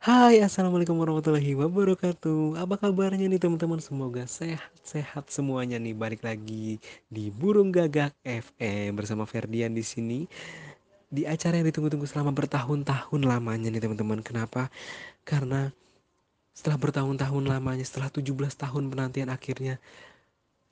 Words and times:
Hai, 0.00 0.40
assalamualaikum 0.40 0.96
warahmatullahi 0.96 1.52
wabarakatuh. 1.60 2.56
Apa 2.56 2.80
kabarnya 2.80 3.28
nih 3.28 3.36
teman-teman? 3.36 3.84
Semoga 3.84 4.24
sehat-sehat 4.24 5.28
semuanya 5.28 5.76
nih. 5.76 5.92
Balik 5.92 6.24
lagi 6.24 6.80
di 7.12 7.28
Burung 7.28 7.68
Gagak 7.68 8.16
FM 8.24 8.96
bersama 8.96 9.28
Ferdian 9.28 9.76
di 9.76 9.84
sini 9.84 10.24
di 11.12 11.28
acara 11.28 11.60
yang 11.60 11.68
ditunggu-tunggu 11.68 12.08
selama 12.08 12.32
bertahun-tahun 12.32 13.28
lamanya 13.28 13.68
nih 13.68 13.84
teman-teman. 13.84 14.24
Kenapa? 14.24 14.72
Karena 15.20 15.68
setelah 16.56 16.80
bertahun-tahun 16.80 17.44
lamanya, 17.44 17.84
setelah 17.84 18.08
17 18.08 18.56
tahun 18.56 18.88
penantian 18.88 19.28
akhirnya 19.28 19.76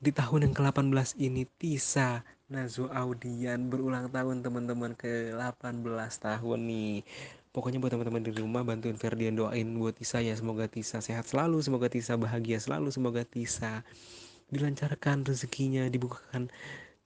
di 0.01 0.09
tahun 0.09 0.49
yang 0.49 0.55
ke-18 0.57 1.21
ini 1.21 1.45
Tisa 1.61 2.25
Nazo 2.49 2.89
Audian 2.89 3.69
berulang 3.69 4.09
tahun 4.09 4.41
teman-teman 4.41 4.97
ke 4.97 5.37
18 5.37 5.85
tahun 6.17 6.59
nih. 6.65 7.05
Pokoknya 7.59 7.83
buat 7.83 7.91
teman-teman 7.91 8.23
di 8.23 8.31
rumah 8.39 8.63
bantuin 8.63 8.95
Ferdian 8.95 9.35
doain 9.35 9.67
buat 9.75 9.91
Tisa 9.99 10.23
ya 10.23 10.31
semoga 10.39 10.71
Tisa 10.71 11.03
sehat 11.03 11.27
selalu, 11.27 11.59
semoga 11.59 11.91
Tisa 11.91 12.15
bahagia 12.15 12.63
selalu, 12.63 12.95
semoga 12.95 13.27
Tisa 13.27 13.83
dilancarkan 14.55 15.27
rezekinya, 15.27 15.91
dibukakan, 15.91 16.55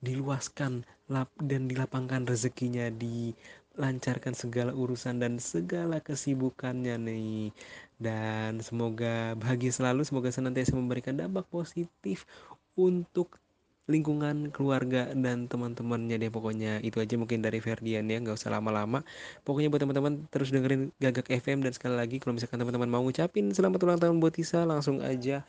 diluaskan 0.05 0.85
lap 1.09 1.33
dan 1.41 1.65
dilapangkan 1.65 2.29
rezekinya, 2.29 2.93
dilancarkan 2.93 4.37
segala 4.37 4.77
urusan 4.77 5.17
dan 5.17 5.41
segala 5.41 5.97
kesibukannya 6.05 7.01
nih. 7.01 7.49
Dan 7.97 8.61
semoga 8.61 9.33
bahagia 9.33 9.73
selalu, 9.73 10.05
semoga 10.05 10.29
senantiasa 10.29 10.77
memberikan 10.77 11.17
dampak 11.17 11.49
positif 11.49 12.29
untuk 12.77 13.41
lingkungan 13.83 14.47
keluarga 14.55 15.11
dan 15.11 15.51
teman-temannya 15.51 16.15
deh 16.15 16.31
pokoknya. 16.31 16.79
Itu 16.79 17.03
aja 17.03 17.15
mungkin 17.19 17.43
dari 17.43 17.59
Ferdian 17.59 18.07
ya 18.07 18.17
nggak 18.23 18.39
usah 18.39 18.51
lama-lama. 18.53 19.03
Pokoknya 19.43 19.67
buat 19.67 19.83
teman-teman 19.83 20.23
terus 20.31 20.55
dengerin 20.55 20.95
Gagak 21.03 21.27
FM 21.27 21.67
dan 21.67 21.75
sekali 21.75 21.95
lagi 21.99 22.17
kalau 22.23 22.39
misalkan 22.39 22.59
teman-teman 22.63 22.87
mau 22.87 23.03
ngucapin 23.03 23.51
selamat 23.51 23.79
ulang 23.83 23.99
tahun 23.99 24.15
buat 24.23 24.33
Tisa 24.35 24.63
langsung 24.63 25.03
aja 25.03 25.43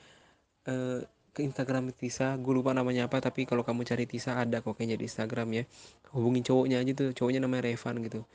uh, 0.66 0.98
ke 1.34 1.40
Instagram 1.46 1.94
Tisa. 1.94 2.34
Gue 2.38 2.58
lupa 2.58 2.74
namanya 2.74 3.06
apa 3.06 3.22
tapi 3.22 3.46
kalau 3.46 3.62
kamu 3.62 3.86
cari 3.86 4.04
Tisa 4.10 4.34
ada 4.34 4.58
kok 4.62 4.74
kayaknya 4.74 4.98
di 4.98 5.06
Instagram 5.06 5.48
ya. 5.54 5.62
Hubungin 6.10 6.42
cowoknya 6.42 6.82
aja 6.82 6.92
tuh 6.94 7.08
cowoknya 7.14 7.40
namanya 7.46 7.70
Revan 7.70 8.02
gitu 8.02 8.26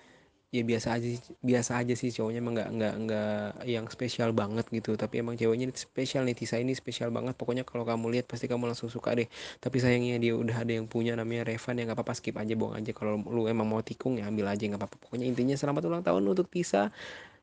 ya 0.49 0.65
biasa 0.65 0.97
aja 0.97 1.09
biasa 1.45 1.71
aja 1.77 1.93
sih 1.93 2.09
cowoknya 2.09 2.41
emang 2.41 2.57
nggak 2.57 2.69
nggak 2.73 2.93
nggak 3.05 3.41
yang 3.69 3.85
spesial 3.93 4.33
banget 4.33 4.65
gitu. 4.73 4.97
Tapi 4.97 5.21
emang 5.21 5.37
ceweknya 5.37 5.69
spesial 5.77 6.25
nih 6.25 6.33
Tisa 6.33 6.57
ini 6.57 6.73
spesial 6.73 7.13
banget. 7.13 7.37
Pokoknya 7.37 7.61
kalau 7.61 7.85
kamu 7.85 8.17
lihat 8.17 8.25
pasti 8.25 8.49
kamu 8.49 8.65
langsung 8.65 8.89
suka 8.89 9.13
deh. 9.13 9.29
Tapi 9.61 9.77
sayangnya 9.77 10.17
dia 10.17 10.33
udah 10.33 10.65
ada 10.65 10.73
yang 10.73 10.89
punya 10.89 11.13
namanya 11.13 11.45
Revan 11.45 11.77
ya 11.77 11.85
nggak 11.85 11.97
apa-apa 12.01 12.13
skip 12.17 12.35
aja 12.41 12.53
buang 12.57 12.81
aja. 12.81 12.91
Kalau 12.97 13.21
lu 13.21 13.45
emang 13.45 13.69
mau 13.69 13.81
tikung 13.85 14.17
ya 14.17 14.25
ambil 14.25 14.49
aja 14.49 14.65
nggak 14.65 14.81
apa-apa. 14.81 14.97
Pokoknya 14.97 15.29
intinya 15.29 15.53
selamat 15.53 15.85
ulang 15.85 16.03
tahun 16.05 16.23
untuk 16.25 16.49
Tisa. 16.49 16.89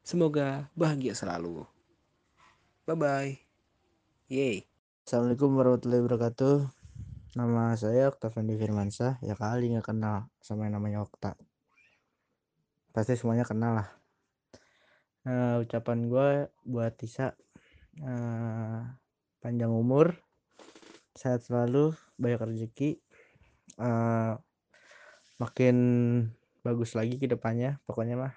Semoga 0.02 0.66
bahagia 0.74 1.14
selalu. 1.14 1.62
Bye 2.86 2.98
bye 2.98 3.32
yay. 4.26 4.66
Assalamualaikum 5.06 5.54
warahmatullahi 5.54 6.02
wabarakatuh. 6.02 6.56
Nama 7.38 7.76
saya 7.76 8.08
Oktavian 8.08 8.48
Firmansyah 8.48 9.20
Ya 9.22 9.36
kali 9.36 9.70
nggak 9.70 9.92
kenal 9.92 10.26
sama 10.40 10.66
yang 10.66 10.80
namanya 10.80 11.04
Okta 11.04 11.36
Pasti 12.96 13.12
semuanya 13.12 13.44
kenal 13.44 13.84
lah. 13.84 13.88
Uh, 15.28 15.60
Ucapan 15.60 16.08
gue 16.08 16.48
buat 16.64 16.96
Tisa 16.96 17.36
uh, 18.00 18.80
Panjang 19.42 19.74
umur 19.74 20.16
Sehat 21.12 21.44
selalu 21.44 21.92
Banyak 22.16 22.46
rezeki 22.46 22.96
uh, 23.84 24.40
Makin 25.36 25.76
bagus 26.64 26.96
lagi 26.96 27.20
ke 27.20 27.28
depannya 27.28 27.76
Pokoknya 27.84 28.16
mah. 28.16 28.34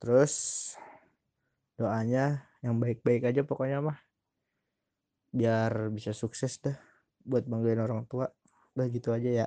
Terus 0.00 0.32
Doanya 1.76 2.40
yang 2.64 2.80
baik-baik 2.80 3.28
aja 3.28 3.44
pokoknya 3.44 3.84
mah. 3.84 4.00
Biar 5.36 5.92
bisa 5.92 6.16
sukses 6.16 6.56
dah 6.64 6.76
buat 7.28 7.44
banggain 7.44 7.80
orang 7.80 8.08
tua. 8.08 8.28
Udah 8.72 8.88
gitu 8.88 9.12
aja 9.12 9.44
ya 9.44 9.46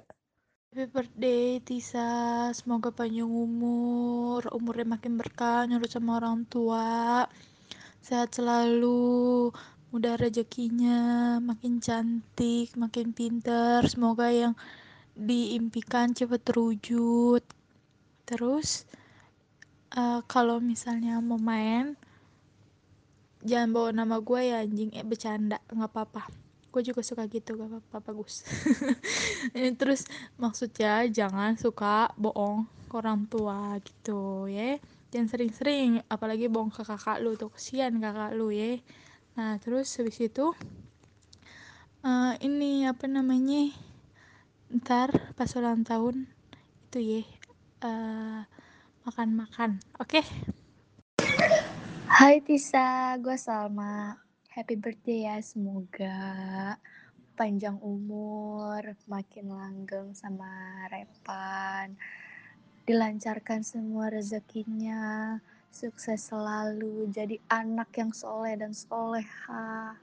Happy 0.73 0.89
birthday 0.89 1.61
Tisa, 1.61 2.49
semoga 2.49 2.89
panjang 2.89 3.29
umur, 3.29 4.41
umurnya 4.49 4.97
makin 4.97 5.21
berkah, 5.21 5.69
nurut 5.69 5.85
sama 5.85 6.17
orang 6.17 6.49
tua, 6.49 7.29
sehat 8.01 8.33
selalu, 8.33 9.53
mudah 9.93 10.17
rezekinya, 10.17 11.37
makin 11.45 11.77
cantik, 11.77 12.73
makin 12.73 13.13
pinter, 13.13 13.85
semoga 13.85 14.33
yang 14.33 14.57
diimpikan 15.13 16.17
cepet 16.17 16.41
terwujud. 16.41 17.45
Terus 18.25 18.89
uh, 19.93 20.25
kalau 20.25 20.57
misalnya 20.57 21.21
mau 21.21 21.37
main, 21.37 21.93
jangan 23.45 23.69
bawa 23.77 23.89
nama 23.93 24.17
gue 24.17 24.41
ya 24.41 24.65
anjing, 24.65 24.89
eh 24.97 25.05
bercanda, 25.05 25.61
nggak 25.69 25.93
apa-apa 25.93 26.42
gue 26.73 26.81
juga 26.81 27.05
suka 27.05 27.29
gitu 27.29 27.53
gak 27.53 27.69
apa-apa 27.69 28.09
bagus. 28.09 28.41
Terus 29.79 30.09
maksudnya 30.41 31.05
jangan 31.05 31.53
suka 31.53 32.09
bohong 32.17 32.65
ke 32.89 32.93
orang 32.97 33.29
tua 33.29 33.77
gitu 33.85 34.49
ya. 34.49 34.81
Jangan 35.13 35.29
sering-sering 35.29 36.01
apalagi 36.09 36.49
bohong 36.49 36.73
ke 36.73 36.81
kakak 36.81 37.21
lu 37.21 37.37
tuh 37.37 37.53
kesian 37.53 38.01
kakak 38.01 38.33
lu 38.33 38.49
ya. 38.49 38.81
Nah 39.37 39.61
terus 39.61 39.93
habis 40.01 40.17
itu 40.17 40.49
uh, 42.01 42.33
ini 42.41 42.89
apa 42.89 43.05
namanya 43.05 43.69
ntar 44.73 45.13
pas 45.37 45.53
ulang 45.53 45.85
tahun 45.85 46.25
itu 46.89 46.97
ya 47.01 47.21
uh, 47.85 48.41
makan-makan 49.05 49.77
oke? 50.01 50.17
Okay? 50.17 50.25
Hai 52.09 52.41
Tisa, 52.41 53.17
gue 53.21 53.37
Salma 53.37 54.22
happy 54.53 54.77
birthday 54.77 55.25
ya 55.25 55.41
semoga 55.41 56.77
panjang 57.33 57.73
umur 57.81 58.85
makin 59.09 59.49
langgeng 59.49 60.13
sama 60.13 60.45
Repan 60.93 61.97
dilancarkan 62.85 63.65
semua 63.65 64.13
rezekinya 64.13 65.41
sukses 65.73 66.29
selalu 66.29 67.09
jadi 67.09 67.41
anak 67.49 67.97
yang 67.97 68.13
soleh 68.13 68.53
dan 68.53 68.77
soleha. 68.77 69.97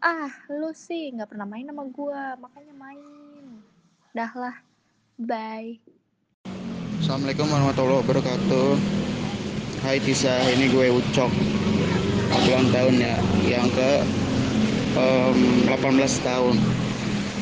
Ah 0.00 0.32
lu 0.48 0.72
sih 0.72 1.12
nggak 1.12 1.28
pernah 1.28 1.44
main 1.44 1.68
sama 1.68 1.84
gue 1.84 2.22
makanya 2.40 2.72
main. 2.72 3.44
Dah 4.16 4.32
lah 4.32 4.56
bye. 5.20 5.76
Assalamualaikum 7.04 7.52
warahmatullahi 7.52 8.00
wabarakatuh. 8.00 8.68
Hai 9.84 10.00
Tisa 10.00 10.32
ini 10.56 10.72
gue 10.72 10.88
Ucok 10.88 11.83
ulang 12.48 12.68
tahun 12.70 12.94
ya. 13.00 13.16
Yang 13.48 13.68
ke 13.76 13.90
um, 15.00 15.38
18 15.68 16.26
tahun. 16.26 16.56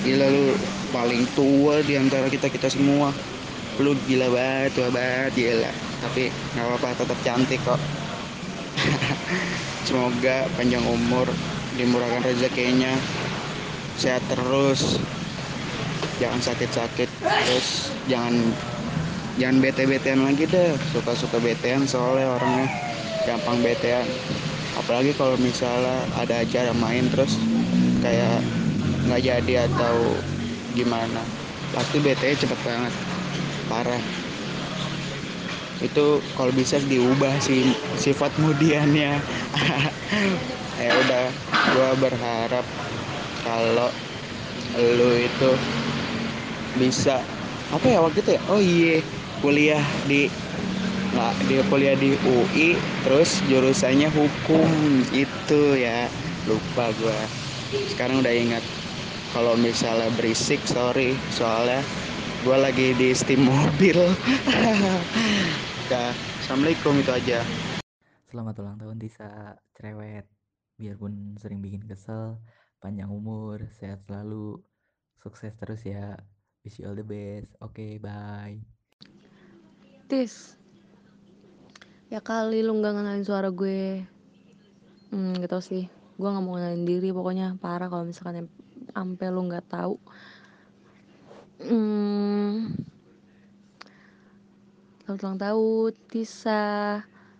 Gila 0.02 0.26
lu 0.26 0.46
paling 0.90 1.22
tua 1.34 1.82
di 1.82 1.94
antara 1.98 2.26
kita 2.30 2.50
kita 2.50 2.68
semua. 2.70 3.10
Lu 3.80 3.94
gila 4.06 4.30
banget 4.30 4.70
tua 4.78 4.88
banget 4.90 5.32
gila. 5.34 5.72
Tapi 6.02 6.30
nggak 6.54 6.66
apa-apa 6.66 6.88
tetap 7.02 7.18
cantik 7.22 7.60
kok. 7.62 7.80
Semoga 9.86 10.46
panjang 10.58 10.84
umur 10.86 11.26
dimurahkan 11.78 12.22
rezekinya. 12.26 12.94
Sehat 13.98 14.22
terus. 14.30 14.98
Jangan 16.18 16.38
sakit-sakit 16.42 17.08
terus. 17.18 17.90
Jangan 18.06 18.34
jangan 19.38 19.56
bete-betean 19.62 20.22
lagi 20.22 20.46
deh. 20.46 20.74
Suka-suka 20.94 21.38
betean 21.38 21.86
soalnya 21.86 22.38
orangnya. 22.38 22.66
Gampang 23.22 23.62
betean 23.62 24.06
apalagi 24.76 25.12
kalau 25.16 25.36
misalnya 25.36 26.08
ada 26.16 26.42
acara 26.44 26.72
main 26.72 27.08
terus 27.12 27.36
kayak 28.00 28.40
nggak 29.06 29.22
jadi 29.22 29.54
atau 29.68 30.22
gimana 30.72 31.22
pasti 31.74 31.96
BT 32.00 32.22
cepet 32.36 32.60
banget 32.64 32.92
parah. 33.70 34.02
Itu 35.82 36.22
kalau 36.38 36.54
bisa 36.54 36.78
diubah 36.78 37.42
sih 37.42 37.66
sifat 37.98 38.38
mudiannya. 38.38 39.18
Ya 40.72 40.98
udah 40.98 41.30
gue 41.68 41.88
berharap 42.00 42.64
kalau 43.44 43.92
lu 44.78 45.10
itu 45.20 45.50
bisa 46.76 47.20
apa 47.72 47.86
ya 47.88 47.98
waktu 48.00 48.20
itu 48.24 48.30
ya? 48.36 48.42
Oh 48.48 48.60
iya 48.60 49.04
kuliah 49.44 49.84
di 50.08 50.28
nggak 51.12 51.34
dia 51.44 51.62
kuliah 51.68 51.96
di 51.96 52.16
UI 52.24 52.80
terus 53.04 53.44
jurusannya 53.44 54.08
hukum 54.08 54.68
itu 55.12 55.76
ya. 55.76 56.08
Lupa 56.48 56.90
gue 56.96 57.18
sekarang 57.92 58.24
udah 58.24 58.32
ingat. 58.32 58.64
Kalau 59.32 59.56
misalnya 59.56 60.08
berisik 60.16 60.60
sorry. 60.64 61.16
Soalnya 61.32 61.84
gue 62.44 62.56
lagi 62.56 62.96
di 62.96 63.12
steam 63.12 63.48
mobil. 63.52 63.96
Ya 65.92 66.16
assalamualaikum 66.40 66.96
itu 67.04 67.12
aja. 67.12 67.44
Selamat 68.32 68.64
ulang 68.64 68.76
tahun 68.80 68.96
Tisa. 68.96 69.56
Cerewet. 69.76 70.24
Biarpun 70.80 71.36
sering 71.36 71.60
bikin 71.60 71.84
kesel 71.84 72.40
panjang 72.80 73.12
umur 73.12 73.60
sehat 73.76 74.00
selalu. 74.08 74.60
Sukses 75.20 75.52
terus 75.60 75.84
ya. 75.84 76.16
Wish 76.64 76.80
you 76.80 76.88
all 76.88 76.96
the 76.96 77.04
best. 77.04 77.52
Oke 77.60 77.76
okay, 77.76 77.92
bye. 78.00 78.56
Tis 80.08 80.61
ya 82.12 82.20
kali 82.20 82.60
lu 82.60 82.76
nggak 82.76 82.92
ngenalin 82.92 83.24
suara 83.24 83.48
gue. 83.48 84.04
Hmm 85.08 85.32
gak 85.40 85.48
tau 85.48 85.64
sih. 85.64 85.88
Gue 86.20 86.28
nggak 86.28 86.44
mau 86.44 86.60
ngenalin 86.60 86.84
diri 86.84 87.08
pokoknya. 87.08 87.56
Parah 87.56 87.88
kalau 87.88 88.04
misalkan 88.04 88.52
sampai 88.92 89.26
lu 89.32 89.48
nggak 89.48 89.64
tahu. 89.72 89.96
Hmm. 91.64 92.76
Selamat 95.08 95.22
ulang 95.24 95.40
tahun 95.40 95.92
Tisa. 96.12 96.64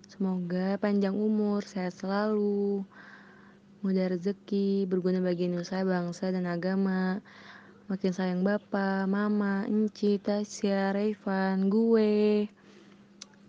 Semoga 0.08 0.80
panjang 0.80 1.20
umur, 1.20 1.60
sehat 1.68 1.92
selalu. 1.92 2.80
Mudah 3.84 4.08
rezeki, 4.08 4.88
berguna 4.88 5.20
bagi 5.20 5.52
nusa, 5.52 5.84
bangsa, 5.84 6.32
dan 6.32 6.48
agama. 6.48 7.20
Makin 7.92 8.12
sayang 8.14 8.40
bapak, 8.40 9.04
mama, 9.04 9.68
enci, 9.68 10.16
Tasya, 10.16 10.96
Revan, 10.96 11.68
gue 11.68 12.48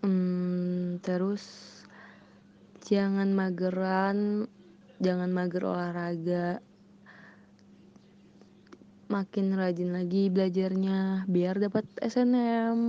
hmm, 0.03 0.99
Terus 0.99 1.43
Jangan 2.83 3.31
mageran 3.31 4.45
Jangan 4.99 5.31
mager 5.31 5.63
olahraga. 5.67 6.59
Makin 9.07 9.55
rajin 9.55 9.95
lagi 9.95 10.27
belajarnya 10.27 11.27
Biar 11.27 11.57
dapat 11.57 11.87
SNM 12.03 12.79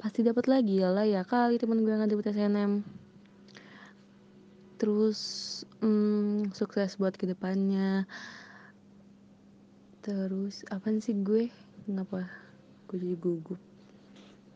pasti 0.00 0.24
dapat 0.24 0.48
lagi 0.48 0.80
ya 0.80 0.88
lah 0.88 1.04
ya 1.04 1.28
kali 1.28 1.60
temen 1.60 1.84
gue 1.84 1.92
nggak 1.92 2.08
dapet 2.08 2.32
SNM 2.32 2.80
terus 4.80 5.20
hmm, 5.84 6.56
sukses 6.56 6.96
buat 6.96 7.12
ke 7.12 7.28
depannya. 7.28 8.08
Terus 10.00 10.64
apa 10.72 10.88
sih 11.04 11.12
gue? 11.20 11.52
Kenapa 11.84 12.24
gue 12.88 12.96
jadi 12.96 13.16
gugup. 13.20 13.60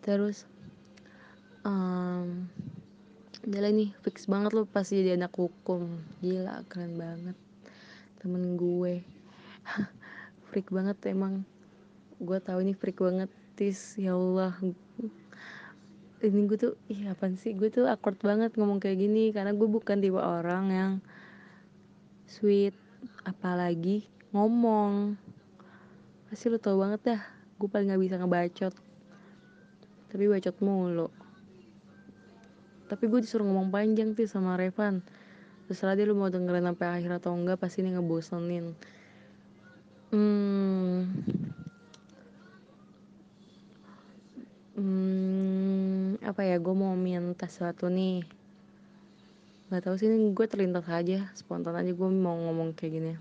Terus 0.00 0.48
um, 1.64 2.46
udah 3.44 3.60
nih 3.72 3.90
fix 4.04 4.28
banget 4.28 4.52
lo 4.52 4.68
pasti 4.68 5.00
jadi 5.00 5.16
anak 5.18 5.34
hukum. 5.34 6.00
Gila 6.20 6.64
keren 6.68 6.96
banget. 6.96 7.36
Temen 8.20 8.56
gue. 8.56 9.04
Freak 10.48 10.68
banget 10.70 10.96
emang. 11.08 11.42
Gue 12.22 12.38
tahu 12.38 12.62
ini 12.62 12.72
freak 12.72 13.02
banget 13.02 13.28
tis. 13.58 13.98
Ya 13.98 14.14
Allah. 14.14 14.54
Ini 16.24 16.40
gue 16.48 16.56
tuh 16.56 16.74
iya 16.88 17.12
apa 17.12 17.28
sih? 17.36 17.52
Gue 17.52 17.68
tuh 17.68 17.84
awkward 17.84 18.16
banget 18.22 18.56
ngomong 18.56 18.80
kayak 18.80 18.96
gini 18.96 19.28
karena 19.34 19.52
gue 19.52 19.68
bukan 19.68 20.00
tipe 20.00 20.20
orang 20.20 20.64
yang 20.72 20.92
sweet. 22.24 22.72
Apalagi 23.28 24.08
ngomong. 24.32 25.20
Pasti 26.30 26.48
lo 26.48 26.56
tau 26.56 26.80
banget 26.80 27.00
dah 27.12 27.20
gue 27.60 27.68
paling 27.68 27.92
nggak 27.92 28.02
bisa 28.08 28.16
ngebacot. 28.16 28.74
Tapi 30.08 30.24
bacot 30.30 30.56
mulu 30.64 31.23
tapi 32.84 33.08
gue 33.08 33.20
disuruh 33.24 33.46
ngomong 33.48 33.72
panjang 33.72 34.12
sih 34.12 34.28
sama 34.28 34.60
Revan. 34.60 35.00
Terserah 35.64 35.96
deh 35.96 36.04
lu 36.04 36.12
mau 36.12 36.28
dengerin 36.28 36.68
sampai 36.68 36.88
akhir 37.00 37.10
atau 37.24 37.32
enggak 37.32 37.56
pasti 37.56 37.80
ini 37.80 37.96
ngebosenin. 37.96 38.76
Hmm. 40.12 41.08
Hmm, 44.74 46.18
apa 46.20 46.42
ya 46.44 46.58
gue 46.60 46.74
mau 46.74 46.92
minta 46.98 47.46
sesuatu 47.48 47.88
nih. 47.88 48.26
Nggak 49.70 49.82
tahu 49.88 49.94
sih 49.96 50.10
ini 50.10 50.34
gue 50.36 50.46
terlintas 50.50 50.84
aja 50.90 51.32
spontan 51.32 51.78
aja 51.78 51.88
gue 51.88 52.08
mau 52.12 52.36
ngomong 52.36 52.76
kayak 52.76 52.92
gini. 52.92 53.12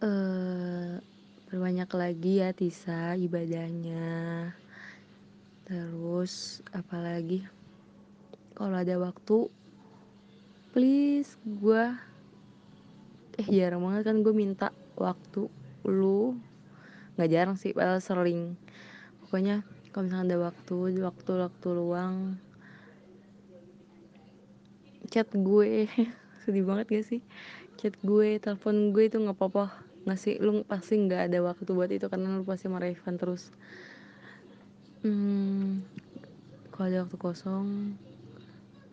Uh, 0.00 0.96
berbanyak 1.52 1.90
lagi 1.92 2.40
ya 2.40 2.56
Tisa 2.56 3.12
ibadahnya 3.20 4.08
terus 5.70 6.66
apalagi? 6.74 7.46
Kalau 8.58 8.74
ada 8.74 8.98
waktu 8.98 9.46
please 10.74 11.38
gue 11.46 11.94
eh 13.38 13.46
jarang 13.46 13.86
banget 13.86 14.02
kan 14.10 14.26
gue 14.26 14.34
minta 14.34 14.74
waktu 14.98 15.46
lu. 15.86 16.34
Nggak 17.14 17.30
jarang 17.30 17.54
sih 17.54 17.70
padahal 17.70 18.02
sering. 18.02 18.58
Pokoknya 19.22 19.62
kalau 19.94 20.10
misalnya 20.10 20.26
ada 20.26 20.36
waktu 20.50 20.74
waktu 21.06 21.30
waktu 21.38 21.68
luang 21.70 22.14
chat 25.06 25.30
gue. 25.30 25.86
Sedih 26.42 26.66
banget 26.66 26.86
gak 26.98 27.06
sih? 27.06 27.20
Chat 27.78 27.94
gue 28.02 28.42
telepon 28.42 28.90
gue 28.90 29.06
itu 29.06 29.22
nggak 29.22 29.38
apa-apa. 29.38 29.86
Nggak 30.02 30.18
sih 30.18 30.34
lu 30.42 30.66
pasti 30.66 30.98
nggak 30.98 31.30
ada 31.30 31.38
waktu 31.46 31.70
buat 31.70 31.94
itu 31.94 32.10
karena 32.10 32.42
lu 32.42 32.42
pasti 32.42 32.66
sama 32.66 32.82
Revan 32.82 33.14
terus 33.22 33.54
hmm, 35.04 35.84
kalau 36.72 36.86
ada 36.88 36.98
waktu 37.04 37.18
kosong 37.20 37.66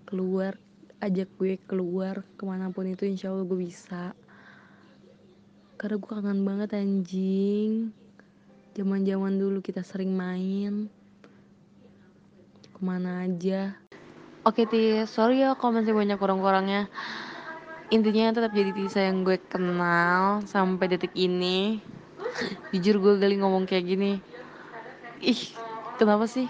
keluar 0.07 0.56
ajak 1.04 1.30
gue 1.38 1.59
keluar 1.68 2.25
ke 2.36 2.44
mana 2.48 2.71
pun 2.71 2.88
itu 2.89 3.06
insya 3.06 3.30
Allah 3.30 3.45
gue 3.45 3.59
bisa 3.59 4.15
karena 5.77 5.95
gue 6.01 6.09
kangen 6.09 6.42
banget 6.42 6.69
anjing 6.74 7.94
Zaman-zaman 8.77 9.42
dulu 9.42 9.57
kita 9.65 9.81
sering 9.81 10.13
main 10.13 10.86
ke 12.77 12.81
mana 12.86 13.25
aja. 13.25 13.74
Oke 14.45 14.69
Tis, 14.69 15.10
sorry 15.10 15.42
ya 15.42 15.57
kalau 15.57 15.81
masih 15.81 15.98
banyak 15.98 16.13
kurang-kurangnya. 16.21 16.86
Intinya 17.89 18.38
tetap 18.38 18.53
jadi 18.53 18.69
Tisa 18.77 19.01
yang 19.01 19.25
gue 19.25 19.42
kenal 19.50 20.45
sampai 20.45 20.94
detik 20.94 21.10
ini. 21.18 21.81
Jujur 22.69 23.01
gue 23.01 23.13
kali 23.18 23.42
ngomong 23.42 23.65
kayak 23.65 23.89
gini. 23.89 24.21
Ih, 25.25 25.42
kenapa 25.98 26.30
sih? 26.30 26.46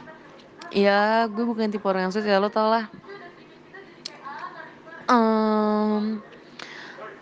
Ya, 0.69 1.25
gue 1.31 1.43
bukan 1.47 1.71
tipe 1.71 1.87
orang 1.87 2.07
yang 2.07 2.15
sosial, 2.15 2.43
lo 2.43 2.51
tau 2.51 2.67
lah. 2.67 2.91
Um, 5.07 6.19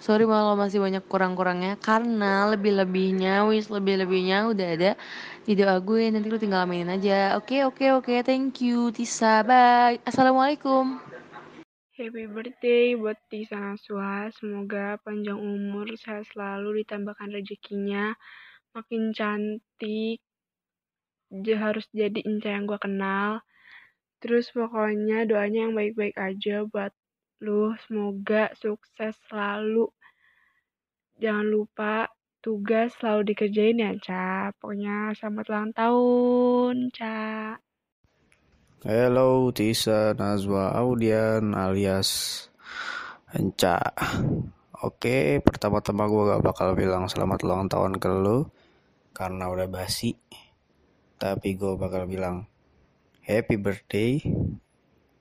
sorry 0.02 0.26
kalau 0.26 0.58
masih 0.58 0.82
banyak 0.82 1.06
kurang-kurangnya 1.06 1.78
karena 1.78 2.50
lebih-lebihnya 2.50 3.46
wis 3.46 3.70
lebih-lebihnya 3.70 4.50
udah 4.50 4.68
ada 4.74 4.92
di 5.46 5.54
doa 5.54 5.78
gue 5.78 6.10
nanti 6.10 6.30
lu 6.30 6.42
tinggal 6.42 6.66
aminin 6.66 6.90
aja 6.90 7.38
oke 7.38 7.46
okay, 7.46 7.62
oke 7.62 7.78
okay, 7.78 7.90
oke 7.94 8.06
okay, 8.10 8.20
thank 8.26 8.58
you 8.62 8.90
Tisa 8.90 9.46
bye 9.46 10.02
assalamualaikum 10.02 10.98
Happy 11.96 12.28
birthday 12.28 12.92
buat 13.00 13.16
Tisa 13.32 13.56
Naswa. 13.56 14.28
Semoga 14.36 15.00
panjang 15.00 15.40
umur, 15.40 15.88
sehat 15.96 16.28
selalu, 16.28 16.84
ditambahkan 16.84 17.32
rezekinya, 17.32 18.12
makin 18.76 19.16
cantik. 19.16 20.20
Harus 21.34 21.86
jadi 21.94 22.20
Inca 22.26 22.54
yang 22.54 22.70
gue 22.70 22.78
kenal. 22.78 23.42
Terus 24.20 24.50
pokoknya 24.50 25.30
doanya 25.30 25.70
yang 25.70 25.74
baik-baik 25.78 26.18
aja 26.18 26.66
buat 26.66 26.92
lu. 27.42 27.78
Semoga 27.86 28.54
sukses 28.58 29.14
selalu. 29.30 29.90
Jangan 31.16 31.48
lupa 31.48 32.12
tugas 32.46 32.94
selalu 33.02 33.34
dikerjain 33.34 33.82
ya 33.82 33.92
Ca. 33.98 34.54
Pokoknya 34.62 35.18
selamat 35.18 35.46
ulang 35.50 35.72
tahun 35.74 36.76
Ca. 36.94 37.58
Hello 38.86 39.50
Tisa 39.50 40.14
Nazwa 40.14 40.78
Audian 40.78 41.58
alias 41.58 42.46
Enca. 43.34 43.82
Oke 44.86 45.42
pertama-tama 45.42 46.06
gue 46.06 46.24
gak 46.30 46.44
bakal 46.46 46.78
bilang 46.78 47.10
selamat 47.10 47.42
ulang 47.42 47.66
tahun 47.66 47.98
ke 47.98 48.10
lu 48.14 48.46
Karena 49.10 49.50
udah 49.50 49.66
basi 49.66 50.14
Tapi 51.26 51.58
gue 51.58 51.74
bakal 51.74 52.06
bilang 52.06 52.46
Happy 53.26 53.58
birthday 53.58 54.22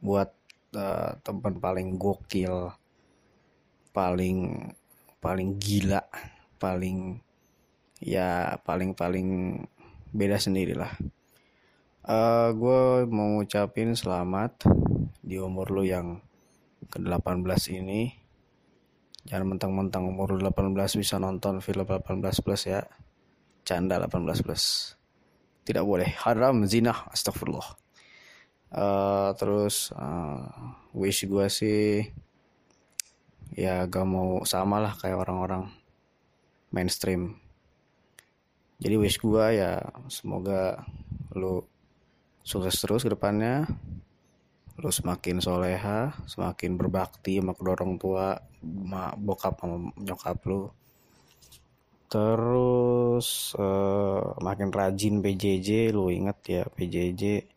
Buat 0.04 0.36
uh, 0.76 1.16
teman 1.24 1.56
paling 1.56 1.96
gokil 1.96 2.76
paling 3.96 4.68
paling 5.22 5.56
gila 5.56 6.04
paling 6.60 7.22
ya 8.02 8.60
paling 8.66 8.92
paling 8.92 9.62
beda 10.12 10.36
sendiri 10.36 10.76
lah. 10.76 10.92
Uh, 12.04 12.52
gue 12.52 13.08
mau 13.08 13.40
ngucapin 13.40 13.96
selamat 13.96 14.68
di 15.24 15.40
umur 15.40 15.72
lu 15.72 15.88
yang 15.88 16.20
ke 16.92 17.00
18 17.00 17.40
ini. 17.80 18.12
Jangan 19.24 19.56
mentang-mentang 19.56 20.04
umur 20.04 20.36
18 20.36 21.00
bisa 21.00 21.16
nonton 21.16 21.64
film 21.64 21.88
18 21.88 22.20
plus 22.44 22.62
ya. 22.68 22.84
Canda 23.64 23.96
18 23.96 24.44
plus 24.44 24.98
tidak 25.64 25.84
boleh. 25.88 26.12
Haram 26.20 26.68
zina 26.68 26.92
astagfirullah 27.10 27.84
uh, 28.74 29.30
terus 29.38 29.94
uh, 29.94 30.74
wish 30.92 31.24
gue 31.24 31.46
sih 31.46 32.10
ya 33.54 33.86
gak 33.86 34.06
mau 34.06 34.42
sama 34.42 34.82
lah 34.82 34.98
kayak 34.98 35.22
orang-orang 35.22 35.70
mainstream. 36.74 37.38
Jadi 38.82 38.94
wish 38.98 39.22
gue 39.22 39.44
ya 39.54 39.78
semoga 40.10 40.82
lu 41.38 41.62
sukses 42.42 42.76
terus 42.82 43.06
ke 43.06 43.14
depannya 43.14 43.64
lu 44.74 44.90
semakin 44.90 45.38
soleha 45.38 46.10
semakin 46.26 46.74
berbakti 46.74 47.38
sama 47.38 47.54
kedua 47.54 47.78
orang 47.78 47.94
tua 47.94 48.34
ma, 48.66 49.14
bokap 49.14 49.62
sama 49.62 49.94
nyokap 50.02 50.42
lu 50.50 50.66
terus 52.06 53.56
uh, 53.58 54.38
makin 54.38 54.70
rajin 54.70 55.18
PJJ 55.18 55.90
lu 55.90 56.12
inget 56.12 56.38
ya 56.46 56.62
PJJ 56.68 57.48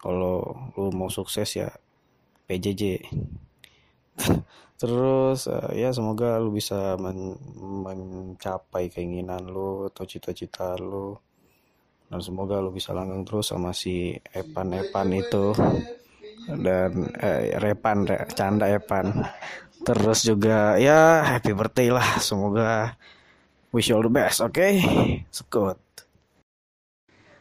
kalau 0.00 0.72
lu 0.76 0.88
mau 0.94 1.12
sukses 1.12 1.48
ya 1.58 1.68
PJJ 2.48 3.04
terus 4.80 5.46
uh, 5.50 5.70
ya 5.72 5.90
semoga 5.90 6.38
lu 6.38 6.54
bisa 6.54 6.96
men 7.00 7.36
mencapai 7.84 8.90
keinginan 8.90 9.46
lu 9.46 9.88
atau 9.88 10.04
cita-cita 10.04 10.74
lu. 10.80 11.16
Dan 12.08 12.20
semoga 12.20 12.60
lu 12.60 12.70
bisa 12.70 12.92
langgeng 12.92 13.24
terus 13.24 13.50
sama 13.50 13.72
si 13.72 14.12
Epan 14.34 14.76
Epan 14.76 15.08
itu. 15.14 15.56
Dan 16.44 17.08
eh, 17.16 17.56
Repan 17.56 18.04
re, 18.04 18.28
canda 18.36 18.68
Epan. 18.68 19.24
Terus 19.84 20.24
juga 20.24 20.76
ya 20.76 21.24
happy 21.24 21.52
birthday 21.56 21.88
lah 21.88 22.20
semoga 22.20 22.96
wish 23.74 23.90
you 23.90 23.98
all 23.98 24.06
the 24.06 24.08
best 24.08 24.38
oke 24.38 24.54
okay? 24.54 24.78
sekut. 25.34 25.74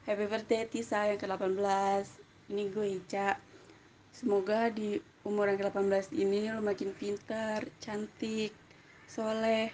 Happy 0.09 0.25
birthday 0.25 0.65
Tisa 0.65 1.05
yang 1.05 1.21
ke-18 1.21 2.09
ini 2.49 2.73
gue 2.73 2.87
Ica. 2.97 3.37
Semoga 4.09 4.73
di 4.73 4.97
umur 5.21 5.53
yang 5.53 5.61
ke-18 5.61 6.09
ini 6.17 6.49
lo 6.49 6.65
makin 6.65 6.89
pintar 6.97 7.69
cantik 7.77 8.49
soleh. 9.05 9.69